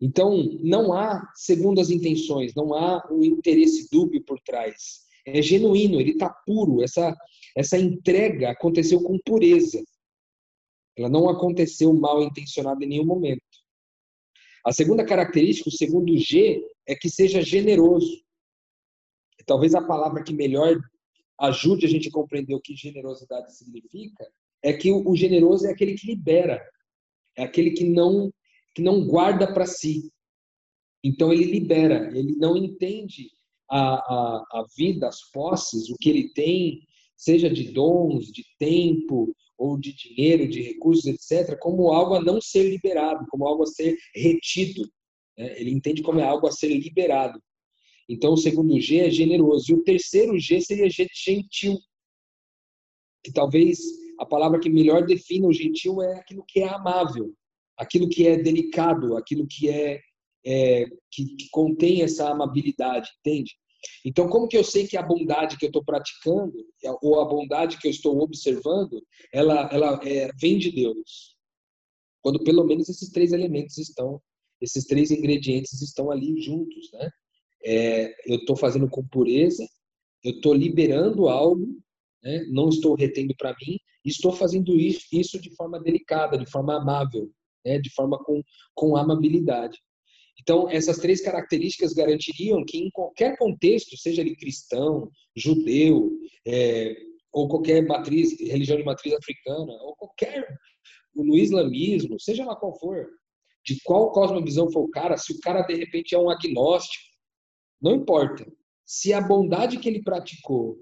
[0.00, 5.06] Então, não há segundas intenções, não há um interesse dúbio por trás.
[5.26, 6.82] É genuíno, ele está puro.
[6.82, 7.16] Essa,
[7.56, 9.82] essa entrega aconteceu com pureza.
[10.96, 13.42] Ela não aconteceu mal intencionada em nenhum momento.
[14.64, 18.22] A segunda característica, o segundo G, é que seja generoso.
[19.46, 20.78] Talvez a palavra que melhor
[21.40, 24.26] ajude a gente a compreender o que generosidade significa
[24.62, 26.60] é que o generoso é aquele que libera,
[27.36, 28.32] é aquele que não
[28.78, 30.08] que não guarda para si.
[31.02, 33.28] Então ele libera, ele não entende
[33.68, 36.86] a, a, a vida, as posses, o que ele tem,
[37.16, 42.40] seja de dons, de tempo, ou de dinheiro, de recursos, etc., como algo a não
[42.40, 44.88] ser liberado, como algo a ser retido.
[45.36, 45.60] Né?
[45.60, 47.42] Ele entende como é algo a ser liberado.
[48.08, 49.72] Então, o segundo G é generoso.
[49.72, 51.76] E o terceiro G seria gentil.
[53.24, 53.80] Que talvez
[54.20, 57.34] a palavra que melhor define o gentil é aquilo que é amável,
[57.78, 60.00] aquilo que é delicado, aquilo que é,
[60.44, 63.52] é que, que contém essa amabilidade, entende?
[64.04, 66.52] Então, como que eu sei que a bondade que eu estou praticando
[67.00, 69.00] ou a bondade que eu estou observando,
[69.32, 71.36] ela, ela é, vem de Deus?
[72.20, 74.20] Quando pelo menos esses três elementos estão,
[74.60, 77.08] esses três ingredientes estão ali juntos, né?
[77.64, 79.66] É, eu estou fazendo com pureza,
[80.24, 81.66] eu estou liberando algo,
[82.22, 82.44] né?
[82.50, 87.30] não estou retendo para mim, estou fazendo isso, isso de forma delicada, de forma amável,
[87.68, 87.78] né?
[87.78, 88.42] de forma com,
[88.74, 89.78] com amabilidade.
[90.40, 96.10] Então, essas três características garantiriam que, em qualquer contexto, seja ele cristão, judeu,
[96.46, 96.96] é,
[97.32, 100.46] ou qualquer matriz, religião de matriz africana, ou qualquer,
[101.14, 103.08] no islamismo, seja lá qual for,
[103.64, 107.04] de qual cosmovisão for o cara, se o cara de repente é um agnóstico,
[107.82, 108.46] não importa.
[108.84, 110.78] Se a bondade que ele praticou,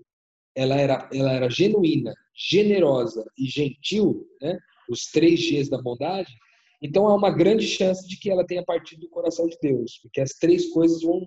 [0.55, 4.59] ela era, ela era genuína, generosa e gentil, né?
[4.89, 6.33] os três Gs da bondade,
[6.81, 10.21] então há uma grande chance de que ela tenha partido do coração de Deus, porque
[10.21, 11.27] as três coisas vão,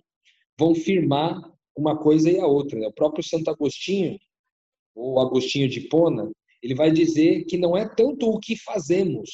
[0.57, 1.41] vão firmar
[1.75, 2.79] uma coisa e a outra.
[2.79, 2.87] Né?
[2.87, 4.17] O próprio Santo Agostinho,
[4.95, 6.29] ou Agostinho de Pona,
[6.61, 9.29] ele vai dizer que não é tanto o que fazemos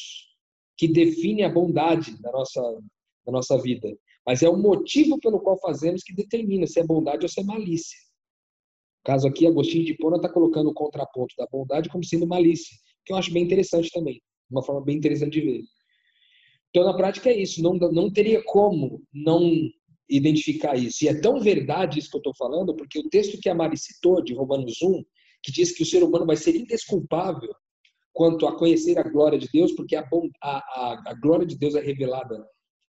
[0.77, 2.61] que define a bondade da nossa,
[3.25, 3.89] da nossa vida,
[4.25, 7.43] mas é o motivo pelo qual fazemos que determina se é bondade ou se é
[7.43, 7.97] malícia.
[8.99, 12.75] No caso aqui, Agostinho de Pona está colocando o contraponto da bondade como sendo malícia,
[13.05, 15.61] que eu acho bem interessante também, uma forma bem interessante de ver.
[16.75, 17.63] Então, na prática, é isso.
[17.63, 19.49] Não, não teria como não
[20.09, 21.05] identificar isso.
[21.05, 23.77] E é tão verdade isso que eu estou falando, porque o texto que a Mari
[23.77, 25.01] citou, de Romanos 1,
[25.41, 27.49] que diz que o ser humano vai ser indesculpável
[28.11, 30.05] quanto a conhecer a glória de Deus, porque a,
[30.43, 32.45] a, a glória de Deus é revelada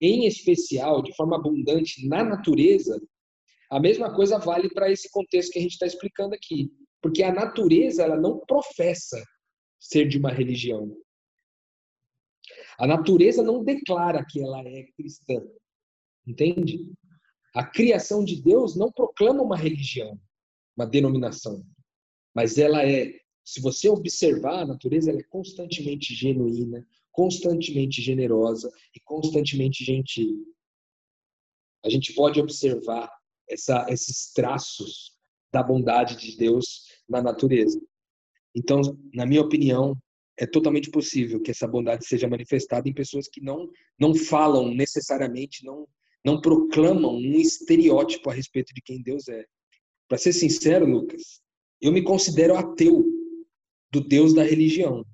[0.01, 2.99] em especial, de forma abundante, na natureza,
[3.69, 6.71] a mesma coisa vale para esse contexto que a gente está explicando aqui.
[6.99, 9.23] Porque a natureza ela não professa
[9.79, 10.97] ser de uma religião.
[12.77, 15.41] A natureza não declara que ela é cristã.
[16.25, 16.91] Entende?
[17.53, 20.19] A criação de Deus não proclama uma religião,
[20.75, 21.65] uma denominação.
[22.35, 23.13] Mas ela é,
[23.43, 30.45] se você observar a natureza, é constantemente genuína, constantemente generosa e constantemente gentil.
[31.83, 33.09] A gente pode observar
[33.49, 35.17] essa, esses traços
[35.51, 37.81] da bondade de Deus na natureza.
[38.53, 38.81] Então,
[39.13, 39.97] na minha opinião,
[40.37, 43.69] é totalmente possível que essa bondade seja manifestada em pessoas que não
[43.99, 45.87] não falam necessariamente, não
[46.23, 49.45] não proclamam um estereótipo a respeito de quem Deus é.
[50.09, 51.41] Para ser sincero, Lucas,
[51.81, 53.05] eu me considero ateu
[53.91, 55.05] do Deus da religião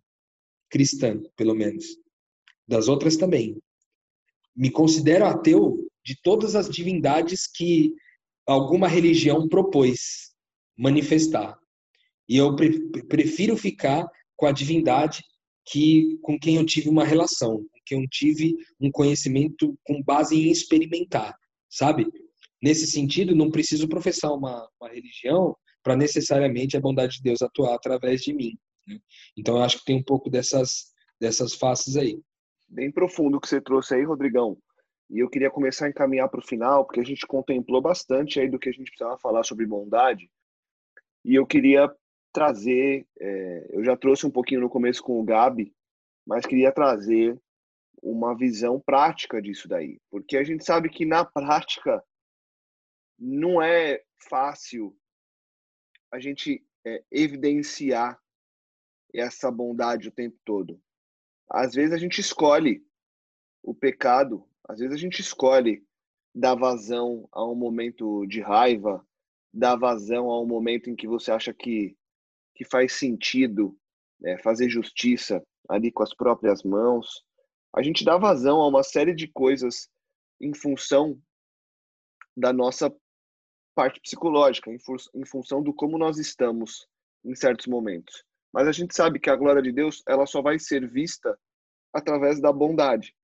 [0.69, 1.85] cristã, pelo menos.
[2.67, 3.61] Das outras também.
[4.55, 7.93] Me considero ateu de todas as divindades que
[8.45, 10.33] alguma religião propôs
[10.75, 11.57] manifestar.
[12.27, 12.55] E eu
[13.07, 14.09] prefiro ficar
[14.43, 15.23] com a divindade
[15.65, 20.35] que com quem eu tive uma relação, com quem eu tive um conhecimento com base
[20.35, 21.33] em experimentar,
[21.69, 22.05] sabe?
[22.61, 27.73] Nesse sentido, não preciso professar uma, uma religião para necessariamente a bondade de Deus atuar
[27.73, 28.51] através de mim.
[28.85, 28.99] Né?
[29.37, 32.19] Então, eu acho que tem um pouco dessas, dessas faces aí.
[32.67, 34.57] Bem profundo o que você trouxe aí, Rodrigão.
[35.09, 38.49] E eu queria começar a encaminhar para o final, porque a gente contemplou bastante aí
[38.49, 40.29] do que a gente precisava falar sobre bondade.
[41.23, 41.89] E eu queria
[42.33, 45.73] trazer, é, eu já trouxe um pouquinho no começo com o Gabi,
[46.25, 47.39] mas queria trazer
[48.01, 50.01] uma visão prática disso daí.
[50.09, 52.03] Porque a gente sabe que na prática
[53.17, 54.97] não é fácil
[56.11, 58.19] a gente é, evidenciar
[59.13, 60.81] essa bondade o tempo todo.
[61.49, 62.85] Às vezes a gente escolhe
[63.61, 65.85] o pecado, às vezes a gente escolhe
[66.33, 69.05] dar vazão a um momento de raiva,
[69.53, 71.95] dar vazão a um momento em que você acha que,
[72.55, 73.77] que faz sentido
[74.19, 77.23] né, fazer justiça ali com as próprias mãos.
[77.75, 79.89] A gente dá vazão a uma série de coisas
[80.39, 81.19] em função
[82.35, 82.93] da nossa
[83.75, 84.77] parte psicológica, em,
[85.15, 86.87] em função do como nós estamos
[87.23, 88.23] em certos momentos.
[88.51, 91.37] Mas a gente sabe que a glória de Deus ela só vai ser vista
[91.91, 93.15] através da bondade.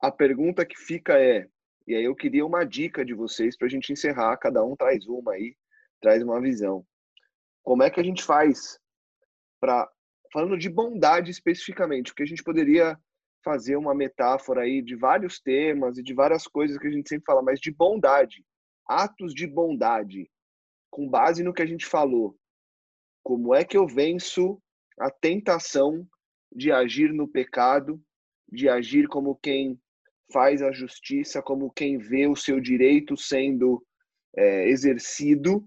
[0.00, 1.46] A pergunta que fica é,
[1.86, 5.06] e aí eu queria uma dica de vocês para a gente encerrar, cada um traz
[5.06, 5.56] uma aí,
[6.00, 6.86] traz uma visão.
[7.62, 8.78] Como é que a gente faz
[9.60, 9.90] para,
[10.32, 12.98] falando de bondade especificamente, porque a gente poderia
[13.44, 17.24] fazer uma metáfora aí de vários temas e de várias coisas que a gente sempre
[17.24, 18.44] fala, mas de bondade,
[18.86, 20.30] atos de bondade,
[20.90, 22.36] com base no que a gente falou.
[23.22, 24.60] Como é que eu venço
[24.98, 26.06] a tentação
[26.52, 28.00] de agir no pecado,
[28.50, 29.80] de agir como quem
[30.32, 33.84] faz a justiça, como quem vê o seu direito sendo
[34.36, 35.64] é, exercido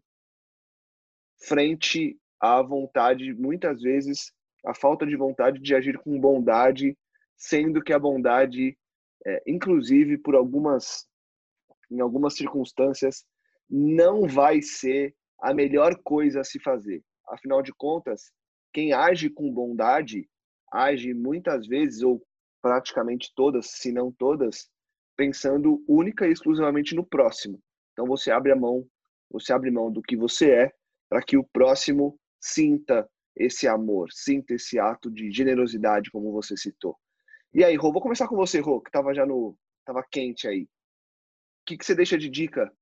[1.47, 4.31] frente à vontade, muitas vezes,
[4.65, 6.97] a falta de vontade de agir com bondade,
[7.37, 8.77] sendo que a bondade,
[9.25, 11.05] é, inclusive por algumas,
[11.91, 13.25] em algumas circunstâncias,
[13.69, 17.03] não vai ser a melhor coisa a se fazer.
[17.27, 18.31] Afinal de contas,
[18.71, 20.29] quem age com bondade
[20.71, 22.25] age muitas vezes ou
[22.61, 24.69] praticamente todas, se não todas,
[25.15, 27.61] pensando única e exclusivamente no próximo.
[27.91, 28.87] Então você abre a mão,
[29.29, 30.73] você abre mão do que você é
[31.13, 36.97] para que o próximo sinta esse amor, sinta esse ato de generosidade, como você citou.
[37.53, 40.63] E aí, Rô, vou começar com você, Rô, que estava já no, tava quente aí.
[40.63, 40.67] O
[41.67, 42.73] que, que você deixa de dica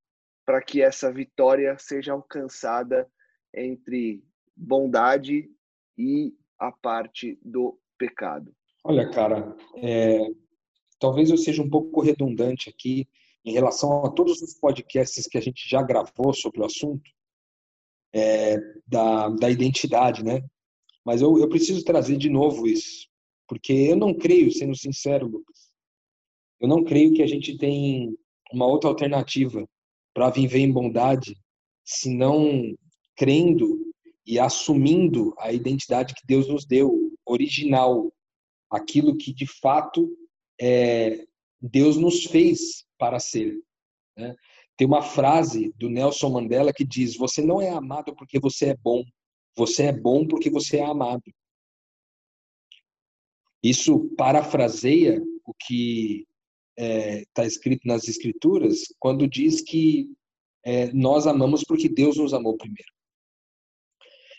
[0.45, 3.05] para que essa vitória seja alcançada
[3.53, 4.23] entre
[4.55, 5.51] bondade
[5.97, 8.55] e a parte do pecado?
[8.85, 10.19] Olha, cara, é,
[10.97, 13.09] talvez eu seja um pouco redundante aqui
[13.43, 17.11] em relação a todos os podcasts que a gente já gravou sobre o assunto
[18.13, 20.43] é, da, da identidade, né?
[21.05, 23.07] Mas eu, eu preciso trazer de novo isso,
[23.47, 25.71] porque eu não creio, sendo sincero, Lucas,
[26.59, 28.15] eu não creio que a gente tem
[28.51, 29.67] uma outra alternativa
[30.13, 31.35] para viver em bondade,
[31.83, 32.75] se não
[33.15, 33.91] crendo
[34.25, 38.11] e assumindo a identidade que Deus nos deu, original,
[38.69, 40.09] aquilo que de fato
[40.59, 41.25] é,
[41.59, 43.57] Deus nos fez para ser.
[44.17, 44.35] Né?
[44.81, 48.75] Tem uma frase do Nelson Mandela que diz: Você não é amado porque você é
[48.75, 49.03] bom,
[49.55, 51.21] você é bom porque você é amado.
[53.61, 56.25] Isso parafraseia o que
[56.75, 60.09] está é, tá escrito nas Escrituras quando diz que
[60.65, 62.91] é, nós amamos porque Deus nos amou primeiro.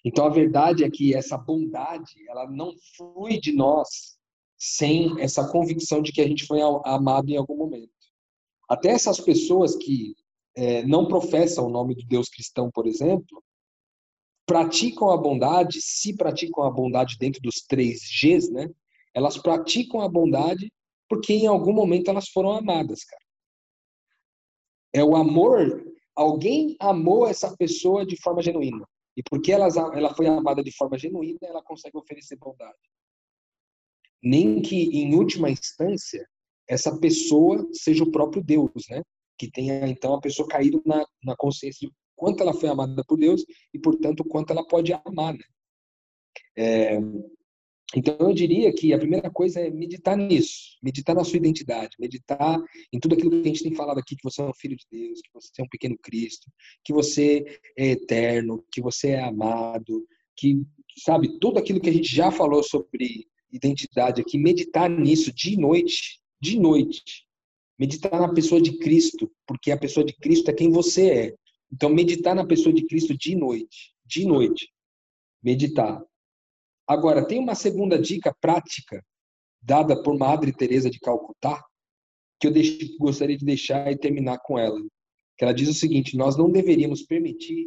[0.05, 4.19] Então a verdade é que essa bondade ela não flui de nós
[4.59, 7.93] sem essa convicção de que a gente foi amado em algum momento.
[8.69, 10.17] Até essas pessoas que
[10.55, 13.43] é, não professam o nome de Deus cristão, por exemplo,
[14.47, 18.69] praticam a bondade, se praticam a bondade dentro dos três Gs, né?
[19.15, 20.73] Elas praticam a bondade
[21.09, 23.23] porque em algum momento elas foram amadas, cara.
[24.95, 25.85] É o amor.
[26.15, 28.87] Alguém amou essa pessoa de forma genuína.
[29.17, 32.79] E porque ela, ela foi amada de forma genuína, ela consegue oferecer bondade.
[34.23, 36.27] Nem que, em última instância,
[36.69, 39.03] essa pessoa seja o próprio Deus, né?
[39.39, 43.19] Que tenha, então, a pessoa caído na, na consciência de quanto ela foi amada por
[43.19, 45.45] Deus e, portanto, quanto ela pode amar, né?
[46.57, 46.99] É,
[47.95, 52.59] então, eu diria que a primeira coisa é meditar nisso, meditar na sua identidade, meditar
[52.93, 54.87] em tudo aquilo que a gente tem falado aqui, que você é um filho de
[54.91, 56.51] Deus, que você é um pequeno Cristo,
[56.85, 57.45] que você
[57.77, 60.07] é eterno, que você é amado,
[60.37, 60.63] que,
[60.99, 66.21] sabe, tudo aquilo que a gente já falou sobre identidade aqui, meditar nisso de noite,
[66.41, 67.27] de noite.
[67.83, 71.35] Meditar na pessoa de Cristo, porque a pessoa de Cristo é quem você é.
[71.73, 74.73] Então, meditar na pessoa de Cristo de noite, de noite.
[75.43, 76.01] Meditar.
[76.87, 79.05] Agora, tem uma segunda dica prática
[79.61, 81.61] dada por Madre Teresa de Calcutá,
[82.39, 82.53] que eu
[83.01, 84.81] gostaria de deixar e terminar com ela.
[85.37, 87.67] Que ela diz o seguinte: nós não deveríamos permitir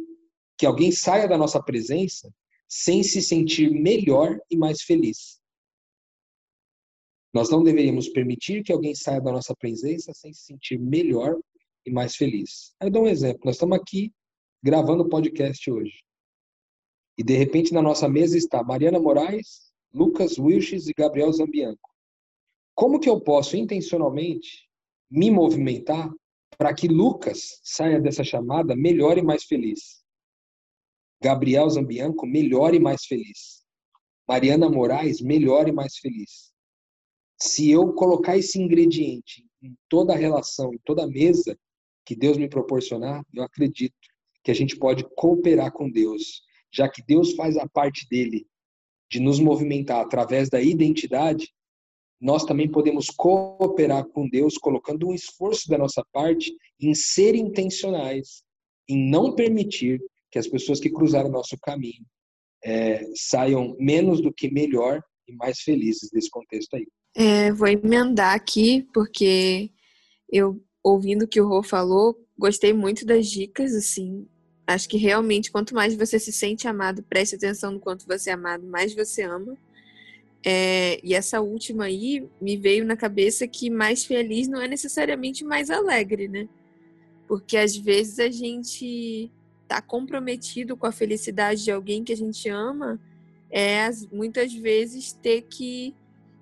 [0.56, 2.32] que alguém saia da nossa presença
[2.66, 5.38] sem se sentir melhor e mais feliz.
[7.36, 11.38] Nós não deveríamos permitir que alguém saia da nossa presença sem se sentir melhor
[11.84, 12.74] e mais feliz.
[12.80, 13.42] Aí eu dou um exemplo.
[13.44, 14.10] Nós estamos aqui
[14.64, 16.02] gravando podcast hoje.
[17.18, 21.90] E de repente na nossa mesa está Mariana Moraes, Lucas Wilches e Gabriel Zambianco.
[22.74, 24.66] Como que eu posso intencionalmente
[25.10, 26.10] me movimentar
[26.56, 30.02] para que Lucas saia dessa chamada melhor e mais feliz?
[31.22, 33.62] Gabriel Zambianco melhor e mais feliz.
[34.26, 36.55] Mariana Moraes melhor e mais feliz.
[37.38, 41.58] Se eu colocar esse ingrediente em toda a relação, em toda a mesa
[42.04, 43.94] que Deus me proporcionar, eu acredito
[44.42, 48.46] que a gente pode cooperar com Deus, já que Deus faz a parte dele
[49.10, 51.52] de nos movimentar através da identidade,
[52.20, 58.42] nós também podemos cooperar com Deus, colocando um esforço da nossa parte em ser intencionais,
[58.88, 62.04] em não permitir que as pessoas que cruzaram o nosso caminho
[62.64, 66.86] é, saiam menos do que melhor e mais felizes desse contexto aí.
[67.18, 69.70] É, vou emendar aqui, porque
[70.30, 74.28] eu, ouvindo o que o Rô falou, gostei muito das dicas, assim.
[74.66, 78.32] Acho que realmente, quanto mais você se sente amado, preste atenção no quanto você é
[78.34, 79.56] amado, mais você ama.
[80.44, 85.42] É, e essa última aí me veio na cabeça que mais feliz não é necessariamente
[85.42, 86.46] mais alegre, né?
[87.26, 89.32] Porque às vezes a gente
[89.66, 93.00] tá comprometido com a felicidade de alguém que a gente ama
[93.50, 95.94] é muitas vezes ter que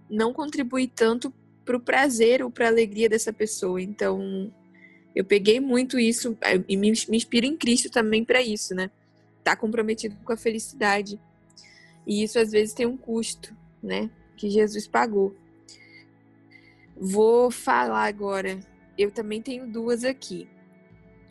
[0.08, 1.32] não contribuir tanto
[1.64, 3.80] para o prazer ou para a alegria dessa pessoa.
[3.80, 4.52] Então,
[5.14, 8.90] eu peguei muito isso é, e me, me inspiro em Cristo também para isso, né?
[9.42, 11.18] Tá comprometido com a felicidade.
[12.06, 14.10] E isso às vezes tem um custo, né?
[14.36, 15.34] Que Jesus pagou.
[16.96, 18.58] Vou falar agora.
[18.96, 20.48] Eu também tenho duas aqui.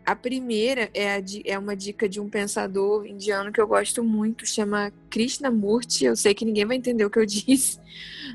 [0.06, 4.46] A primeira é, a, é uma dica de um pensador indiano que eu gosto muito,
[4.46, 6.06] chama Krishnamurti.
[6.06, 7.80] Eu sei que ninguém vai entender o que eu disse,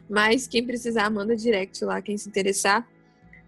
[0.08, 2.88] mas quem precisar, manda direct lá, quem se interessar.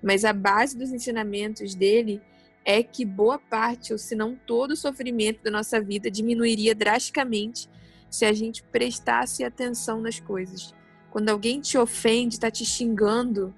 [0.02, 2.20] Mas a base dos ensinamentos dele
[2.64, 7.68] é que boa parte, ou se não todo o sofrimento da nossa vida diminuiria drasticamente
[8.10, 10.74] se a gente prestasse atenção nas coisas.
[11.10, 13.54] Quando alguém te ofende, está te xingando,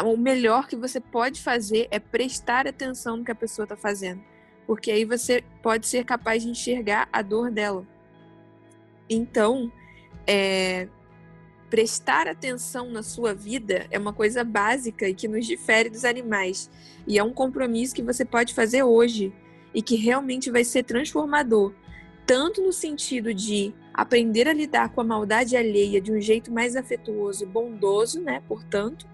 [0.00, 4.22] o melhor que você pode fazer é prestar atenção no que a pessoa está fazendo,
[4.66, 7.86] porque aí você pode ser capaz de enxergar a dor dela.
[9.08, 9.70] Então,
[10.26, 10.88] é,
[11.68, 16.70] prestar atenção na sua vida é uma coisa básica e que nos difere dos animais.
[17.06, 19.32] E é um compromisso que você pode fazer hoje
[19.74, 21.72] e que realmente vai ser transformador,
[22.26, 26.76] tanto no sentido de aprender a lidar com a maldade alheia de um jeito mais
[26.76, 28.42] afetuoso e bondoso, né?
[28.46, 29.06] Portanto,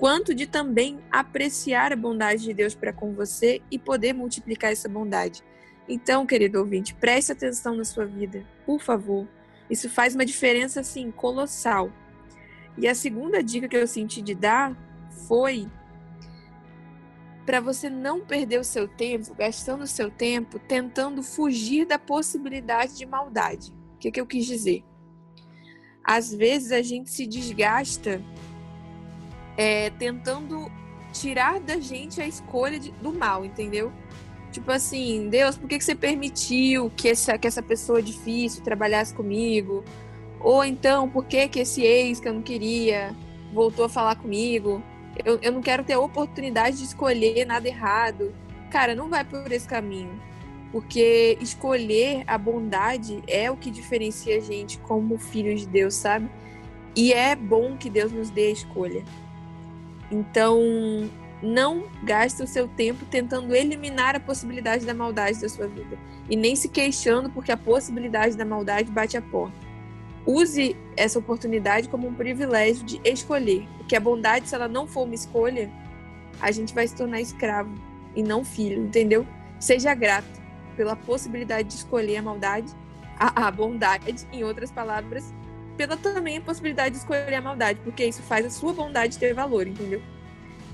[0.00, 4.88] quanto de também apreciar a bondade de Deus para com você e poder multiplicar essa
[4.88, 5.44] bondade.
[5.86, 9.28] Então, querido ouvinte, preste atenção na sua vida, por favor.
[9.68, 11.92] Isso faz uma diferença assim colossal.
[12.78, 14.74] E a segunda dica que eu senti de dar
[15.28, 15.68] foi
[17.44, 22.96] para você não perder o seu tempo, gastando o seu tempo tentando fugir da possibilidade
[22.96, 23.70] de maldade.
[23.96, 24.82] O que, que eu quis dizer?
[26.02, 28.22] Às vezes a gente se desgasta
[29.60, 30.72] é, tentando
[31.12, 33.92] tirar da gente a escolha de, do mal, entendeu?
[34.50, 39.12] Tipo assim, Deus, por que, que você permitiu que essa, que essa pessoa difícil trabalhasse
[39.12, 39.84] comigo?
[40.40, 43.14] Ou então, por que, que esse ex que eu não queria
[43.52, 44.82] voltou a falar comigo?
[45.22, 48.34] Eu, eu não quero ter a oportunidade de escolher nada errado.
[48.70, 50.18] Cara, não vai por esse caminho.
[50.72, 56.30] Porque escolher a bondade é o que diferencia a gente como filhos de Deus, sabe?
[56.96, 59.04] E é bom que Deus nos dê a escolha.
[60.10, 60.60] Então,
[61.42, 65.98] não gaste o seu tempo tentando eliminar a possibilidade da maldade da sua vida
[66.28, 69.56] e nem se queixando porque a possibilidade da maldade bate a porta.
[70.26, 75.04] Use essa oportunidade como um privilégio de escolher, porque a bondade, se ela não for
[75.04, 75.70] uma escolha,
[76.40, 77.74] a gente vai se tornar escravo
[78.14, 79.26] e não filho, entendeu?
[79.58, 80.40] Seja grato
[80.76, 82.72] pela possibilidade de escolher a maldade,
[83.18, 85.32] a, a bondade, em outras palavras,
[85.86, 89.32] pela também a possibilidade de escolher a maldade, porque isso faz a sua bondade ter
[89.32, 90.02] valor, entendeu?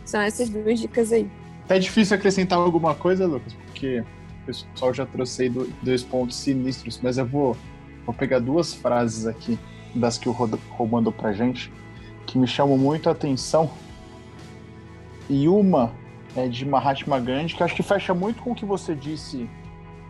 [0.05, 1.31] São essas duas dicas aí.
[1.69, 5.49] É difícil acrescentar alguma coisa, Lucas, porque o pessoal já trouxe
[5.81, 7.57] dois pontos sinistros, mas eu vou,
[8.05, 9.57] vou pegar duas frases aqui,
[9.95, 11.73] das que o Rô mandou pra gente,
[12.27, 13.71] que me chamam muito a atenção.
[15.31, 15.93] E uma
[16.35, 19.49] é de Mahatma Gandhi, que acho que fecha muito com o que você disse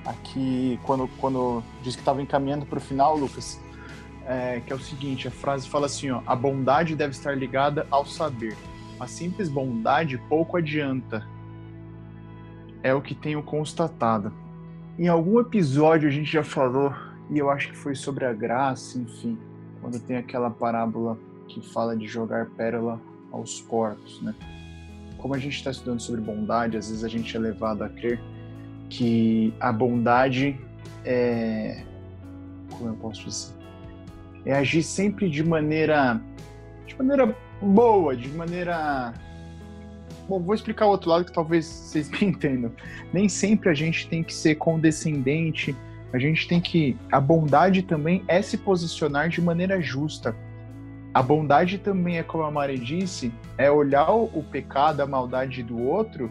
[0.07, 3.61] aqui quando, quando disse que estava encaminhando para o final, Lucas
[4.27, 7.87] é, que é o seguinte: a frase fala assim, ó, a bondade deve estar ligada
[7.91, 8.57] ao saber.
[8.99, 11.27] a simples bondade pouco adianta.
[12.83, 14.33] É o que tenho constatado.
[14.99, 16.95] Em algum episódio a gente já falou,
[17.31, 19.39] e eu acho que foi sobre a graça, enfim,
[19.81, 21.18] quando tem aquela parábola
[21.49, 23.01] que fala de jogar pérola
[23.31, 24.35] aos porcos, né?
[25.18, 28.20] Como a gente está estudando sobre bondade, às vezes a gente é levado a crer
[28.89, 30.59] que a bondade
[31.05, 31.83] é.
[32.70, 33.55] Como eu posso dizer?
[34.47, 36.20] É agir sempre de maneira.
[36.86, 39.12] de maneira boa, de maneira.
[40.28, 42.72] Bom, vou explicar o outro lado que talvez vocês me entendam.
[43.12, 45.74] Nem sempre a gente tem que ser condescendente,
[46.12, 46.97] a gente tem que.
[47.11, 50.34] A bondade também é se posicionar de maneira justa.
[51.12, 55.80] A bondade também é, como a Mari disse, é olhar o pecado, a maldade do
[55.82, 56.30] outro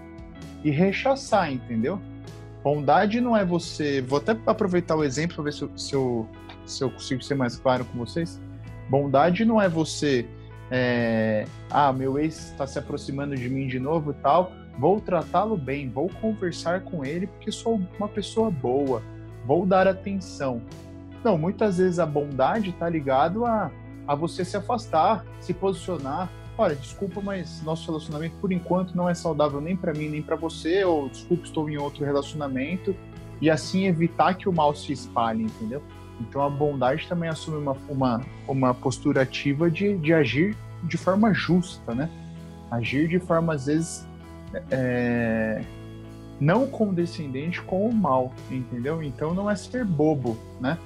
[0.64, 2.00] e rechaçar, entendeu?
[2.64, 4.00] Bondade não é você.
[4.02, 6.30] Vou até aproveitar o exemplo para ver se eu, se, eu,
[6.66, 8.40] se eu consigo ser mais claro com vocês.
[8.90, 10.28] Bondade não é você
[10.72, 15.56] é, ah, meu ex está se aproximando de mim de novo e tal, vou tratá-lo
[15.56, 19.02] bem, vou conversar com ele porque sou uma pessoa boa,
[19.46, 20.62] vou dar atenção.
[21.24, 23.72] Não, muitas vezes a bondade está ligado a,
[24.08, 26.30] a você se afastar, se posicionar.
[26.58, 30.36] Olha, desculpa, mas nosso relacionamento por enquanto não é saudável nem para mim nem para
[30.36, 32.96] você, ou desculpa, estou em outro relacionamento,
[33.42, 35.82] e assim evitar que o mal se espalhe, entendeu?
[36.20, 41.34] Então a bondade também assume uma, uma, uma postura ativa de, de agir de forma
[41.34, 42.10] justa, né?
[42.72, 44.08] Agir de forma, às vezes,
[44.72, 45.64] é,
[46.40, 49.02] não condescendente com o mal, entendeu?
[49.04, 50.78] Então não é ser bobo, né?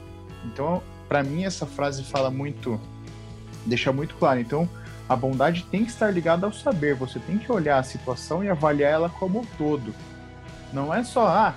[0.45, 2.79] Então, para mim, essa frase fala muito,
[3.65, 4.39] deixa muito claro.
[4.39, 4.67] Então,
[5.07, 6.95] a bondade tem que estar ligada ao saber.
[6.95, 9.93] Você tem que olhar a situação e avaliar ela como um todo.
[10.71, 11.55] Não é só, ah,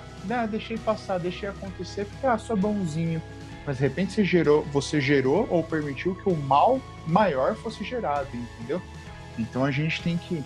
[0.49, 3.21] deixei passar, deixei acontecer, porque ah, sou bonzinho
[3.65, 8.27] mas de repente você gerou, você gerou ou permitiu que o mal maior fosse gerado,
[8.33, 8.81] entendeu?
[9.37, 10.43] Então a gente tem que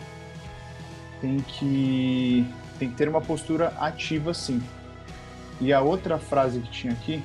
[1.20, 2.46] tem que
[2.78, 4.62] tem que ter uma postura ativa sim.
[5.60, 7.24] E a outra frase que tinha aqui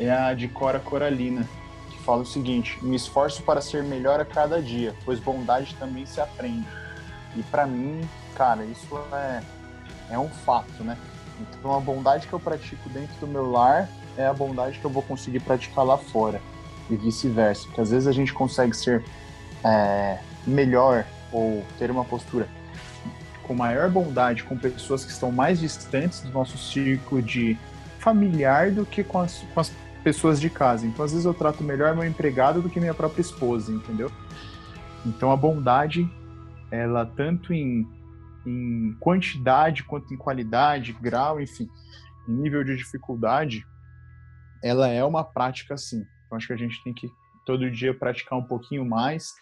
[0.00, 1.46] é a de Cora Coralina,
[1.90, 6.06] que fala o seguinte: "Me esforço para ser melhor a cada dia, pois bondade também
[6.06, 6.66] se aprende".
[7.36, 8.00] E para mim,
[8.34, 9.42] cara, isso é
[10.10, 10.96] é um fato, né?
[11.40, 14.90] Então a bondade que eu pratico dentro do meu lar é a bondade que eu
[14.90, 16.40] vou conseguir praticar lá fora
[16.90, 17.66] e vice-versa.
[17.66, 19.04] Porque às vezes a gente consegue ser
[19.64, 22.48] é, melhor ou ter uma postura
[23.42, 27.58] com maior bondade com pessoas que estão mais distantes do nosso círculo de
[27.98, 30.86] familiar do que com as, com as pessoas de casa.
[30.86, 34.10] Então, às vezes, eu trato melhor meu empregado do que minha própria esposa, entendeu?
[35.06, 36.08] Então, a bondade,
[36.70, 37.86] ela tanto em,
[38.46, 41.68] em quantidade quanto em qualidade, grau, enfim,
[42.28, 43.66] nível de dificuldade,
[44.64, 46.06] ela é uma prática sim.
[46.24, 47.06] Então, acho que a gente tem que
[47.44, 49.34] todo dia praticar um pouquinho mais,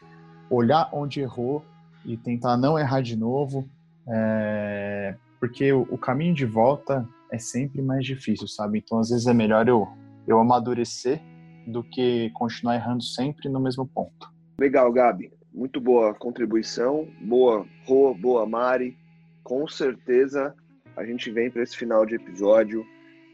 [0.50, 1.64] olhar onde errou
[2.04, 3.68] e tentar não errar de novo,
[4.08, 5.14] é...
[5.38, 8.80] porque o, caminho de volta é sempre mais difícil, sabe?
[8.80, 9.86] Então, às vezes é melhor eu,
[10.26, 11.22] eu amadurecer
[11.68, 14.28] do que continuar errando sempre no mesmo ponto.
[14.58, 15.32] Legal, Gabi.
[15.54, 17.06] Muito boa contribuição.
[17.20, 18.98] Boa, Rô, boa, Mari.
[19.44, 20.52] Com certeza
[20.96, 22.84] a gente vem para esse final de episódio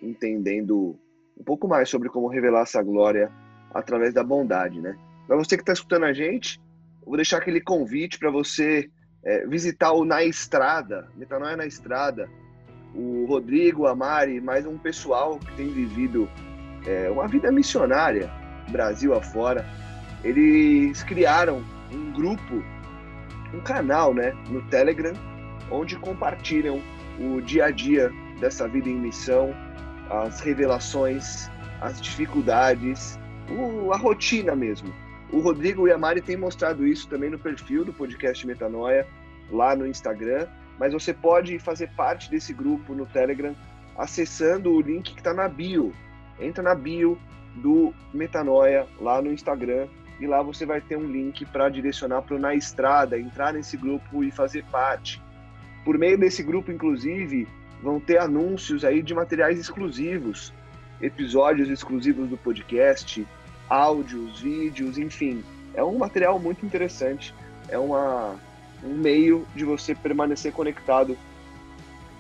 [0.03, 0.99] entendendo
[1.39, 3.31] um pouco mais sobre como revelar essa glória
[3.73, 4.97] através da bondade, né?
[5.27, 6.61] Para você que está escutando a gente,
[7.05, 8.91] vou deixar aquele convite para você
[9.25, 12.29] é, visitar o Na Estrada, Metanoia na Estrada.
[12.95, 16.29] O Rodrigo, a Mari, mais um pessoal que tem vivido
[16.87, 18.31] é, uma vida missionária,
[18.71, 19.65] Brasil afora.
[20.25, 21.63] Eles criaram
[21.93, 22.63] um grupo,
[23.55, 25.13] um canal, né, no Telegram,
[25.71, 26.81] onde compartilham
[27.21, 28.11] o dia a dia
[28.41, 29.55] dessa vida em missão,
[30.11, 31.51] as revelações,
[31.81, 33.19] as dificuldades,
[33.51, 34.93] o, a rotina mesmo.
[35.31, 39.07] O Rodrigo e a Mari têm mostrado isso também no perfil do podcast Metanoia,
[39.51, 40.47] lá no Instagram.
[40.79, 43.55] Mas você pode fazer parte desse grupo no Telegram
[43.97, 45.93] acessando o link que está na bio.
[46.41, 47.19] Entra na bio
[47.57, 49.89] do Metanoia lá no Instagram
[50.21, 54.25] e lá você vai ter um link para direcionar para Na Estrada, entrar nesse grupo
[54.25, 55.23] e fazer parte.
[55.85, 57.47] Por meio desse grupo, inclusive,
[57.83, 60.53] vão ter anúncios aí de materiais exclusivos,
[61.01, 63.27] episódios exclusivos do podcast,
[63.69, 65.45] áudios, vídeos, enfim.
[65.75, 67.35] É um material muito interessante,
[67.69, 68.37] é uma,
[68.83, 71.17] um meio de você permanecer conectado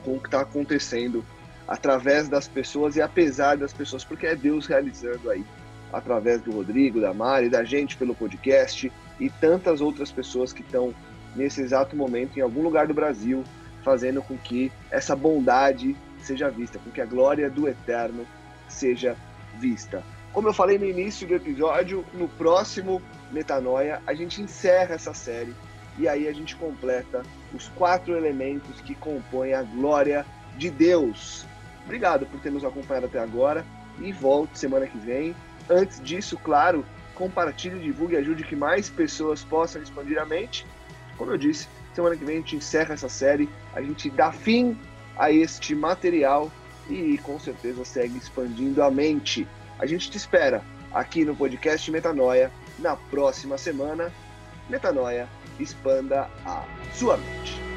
[0.04, 1.24] com o que está acontecendo
[1.66, 5.44] através das pessoas e apesar das pessoas, porque é Deus realizando aí,
[5.92, 10.94] através do Rodrigo, da Mari, da gente pelo podcast e tantas outras pessoas que estão
[11.34, 13.44] nesse exato momento em algum lugar do Brasil
[13.82, 18.26] fazendo com que essa bondade seja vista, com que a glória do eterno
[18.68, 19.16] seja
[19.58, 20.02] vista.
[20.32, 23.02] Como eu falei no início do episódio, no próximo
[23.32, 25.54] Metanoia, a gente encerra essa série
[25.98, 27.22] e aí a gente completa
[27.52, 30.24] os quatro elementos que compõem a glória
[30.56, 31.46] de Deus.
[31.84, 33.64] Obrigado por ter nos acompanhado até agora
[33.98, 35.34] e volte semana que vem.
[35.68, 40.66] Antes disso, claro, compartilhe, divulgue e ajude que mais pessoas possam expandir a mente.
[41.16, 41.68] Como eu disse,
[41.98, 44.78] semana que vem a gente encerra essa série, a gente dá fim
[45.16, 46.48] a este material
[46.88, 49.48] e com certeza segue expandindo a mente.
[49.80, 54.12] A gente te espera aqui no podcast Metanoia na próxima semana.
[54.68, 55.28] Metanoia,
[55.58, 57.67] expanda a sua mente.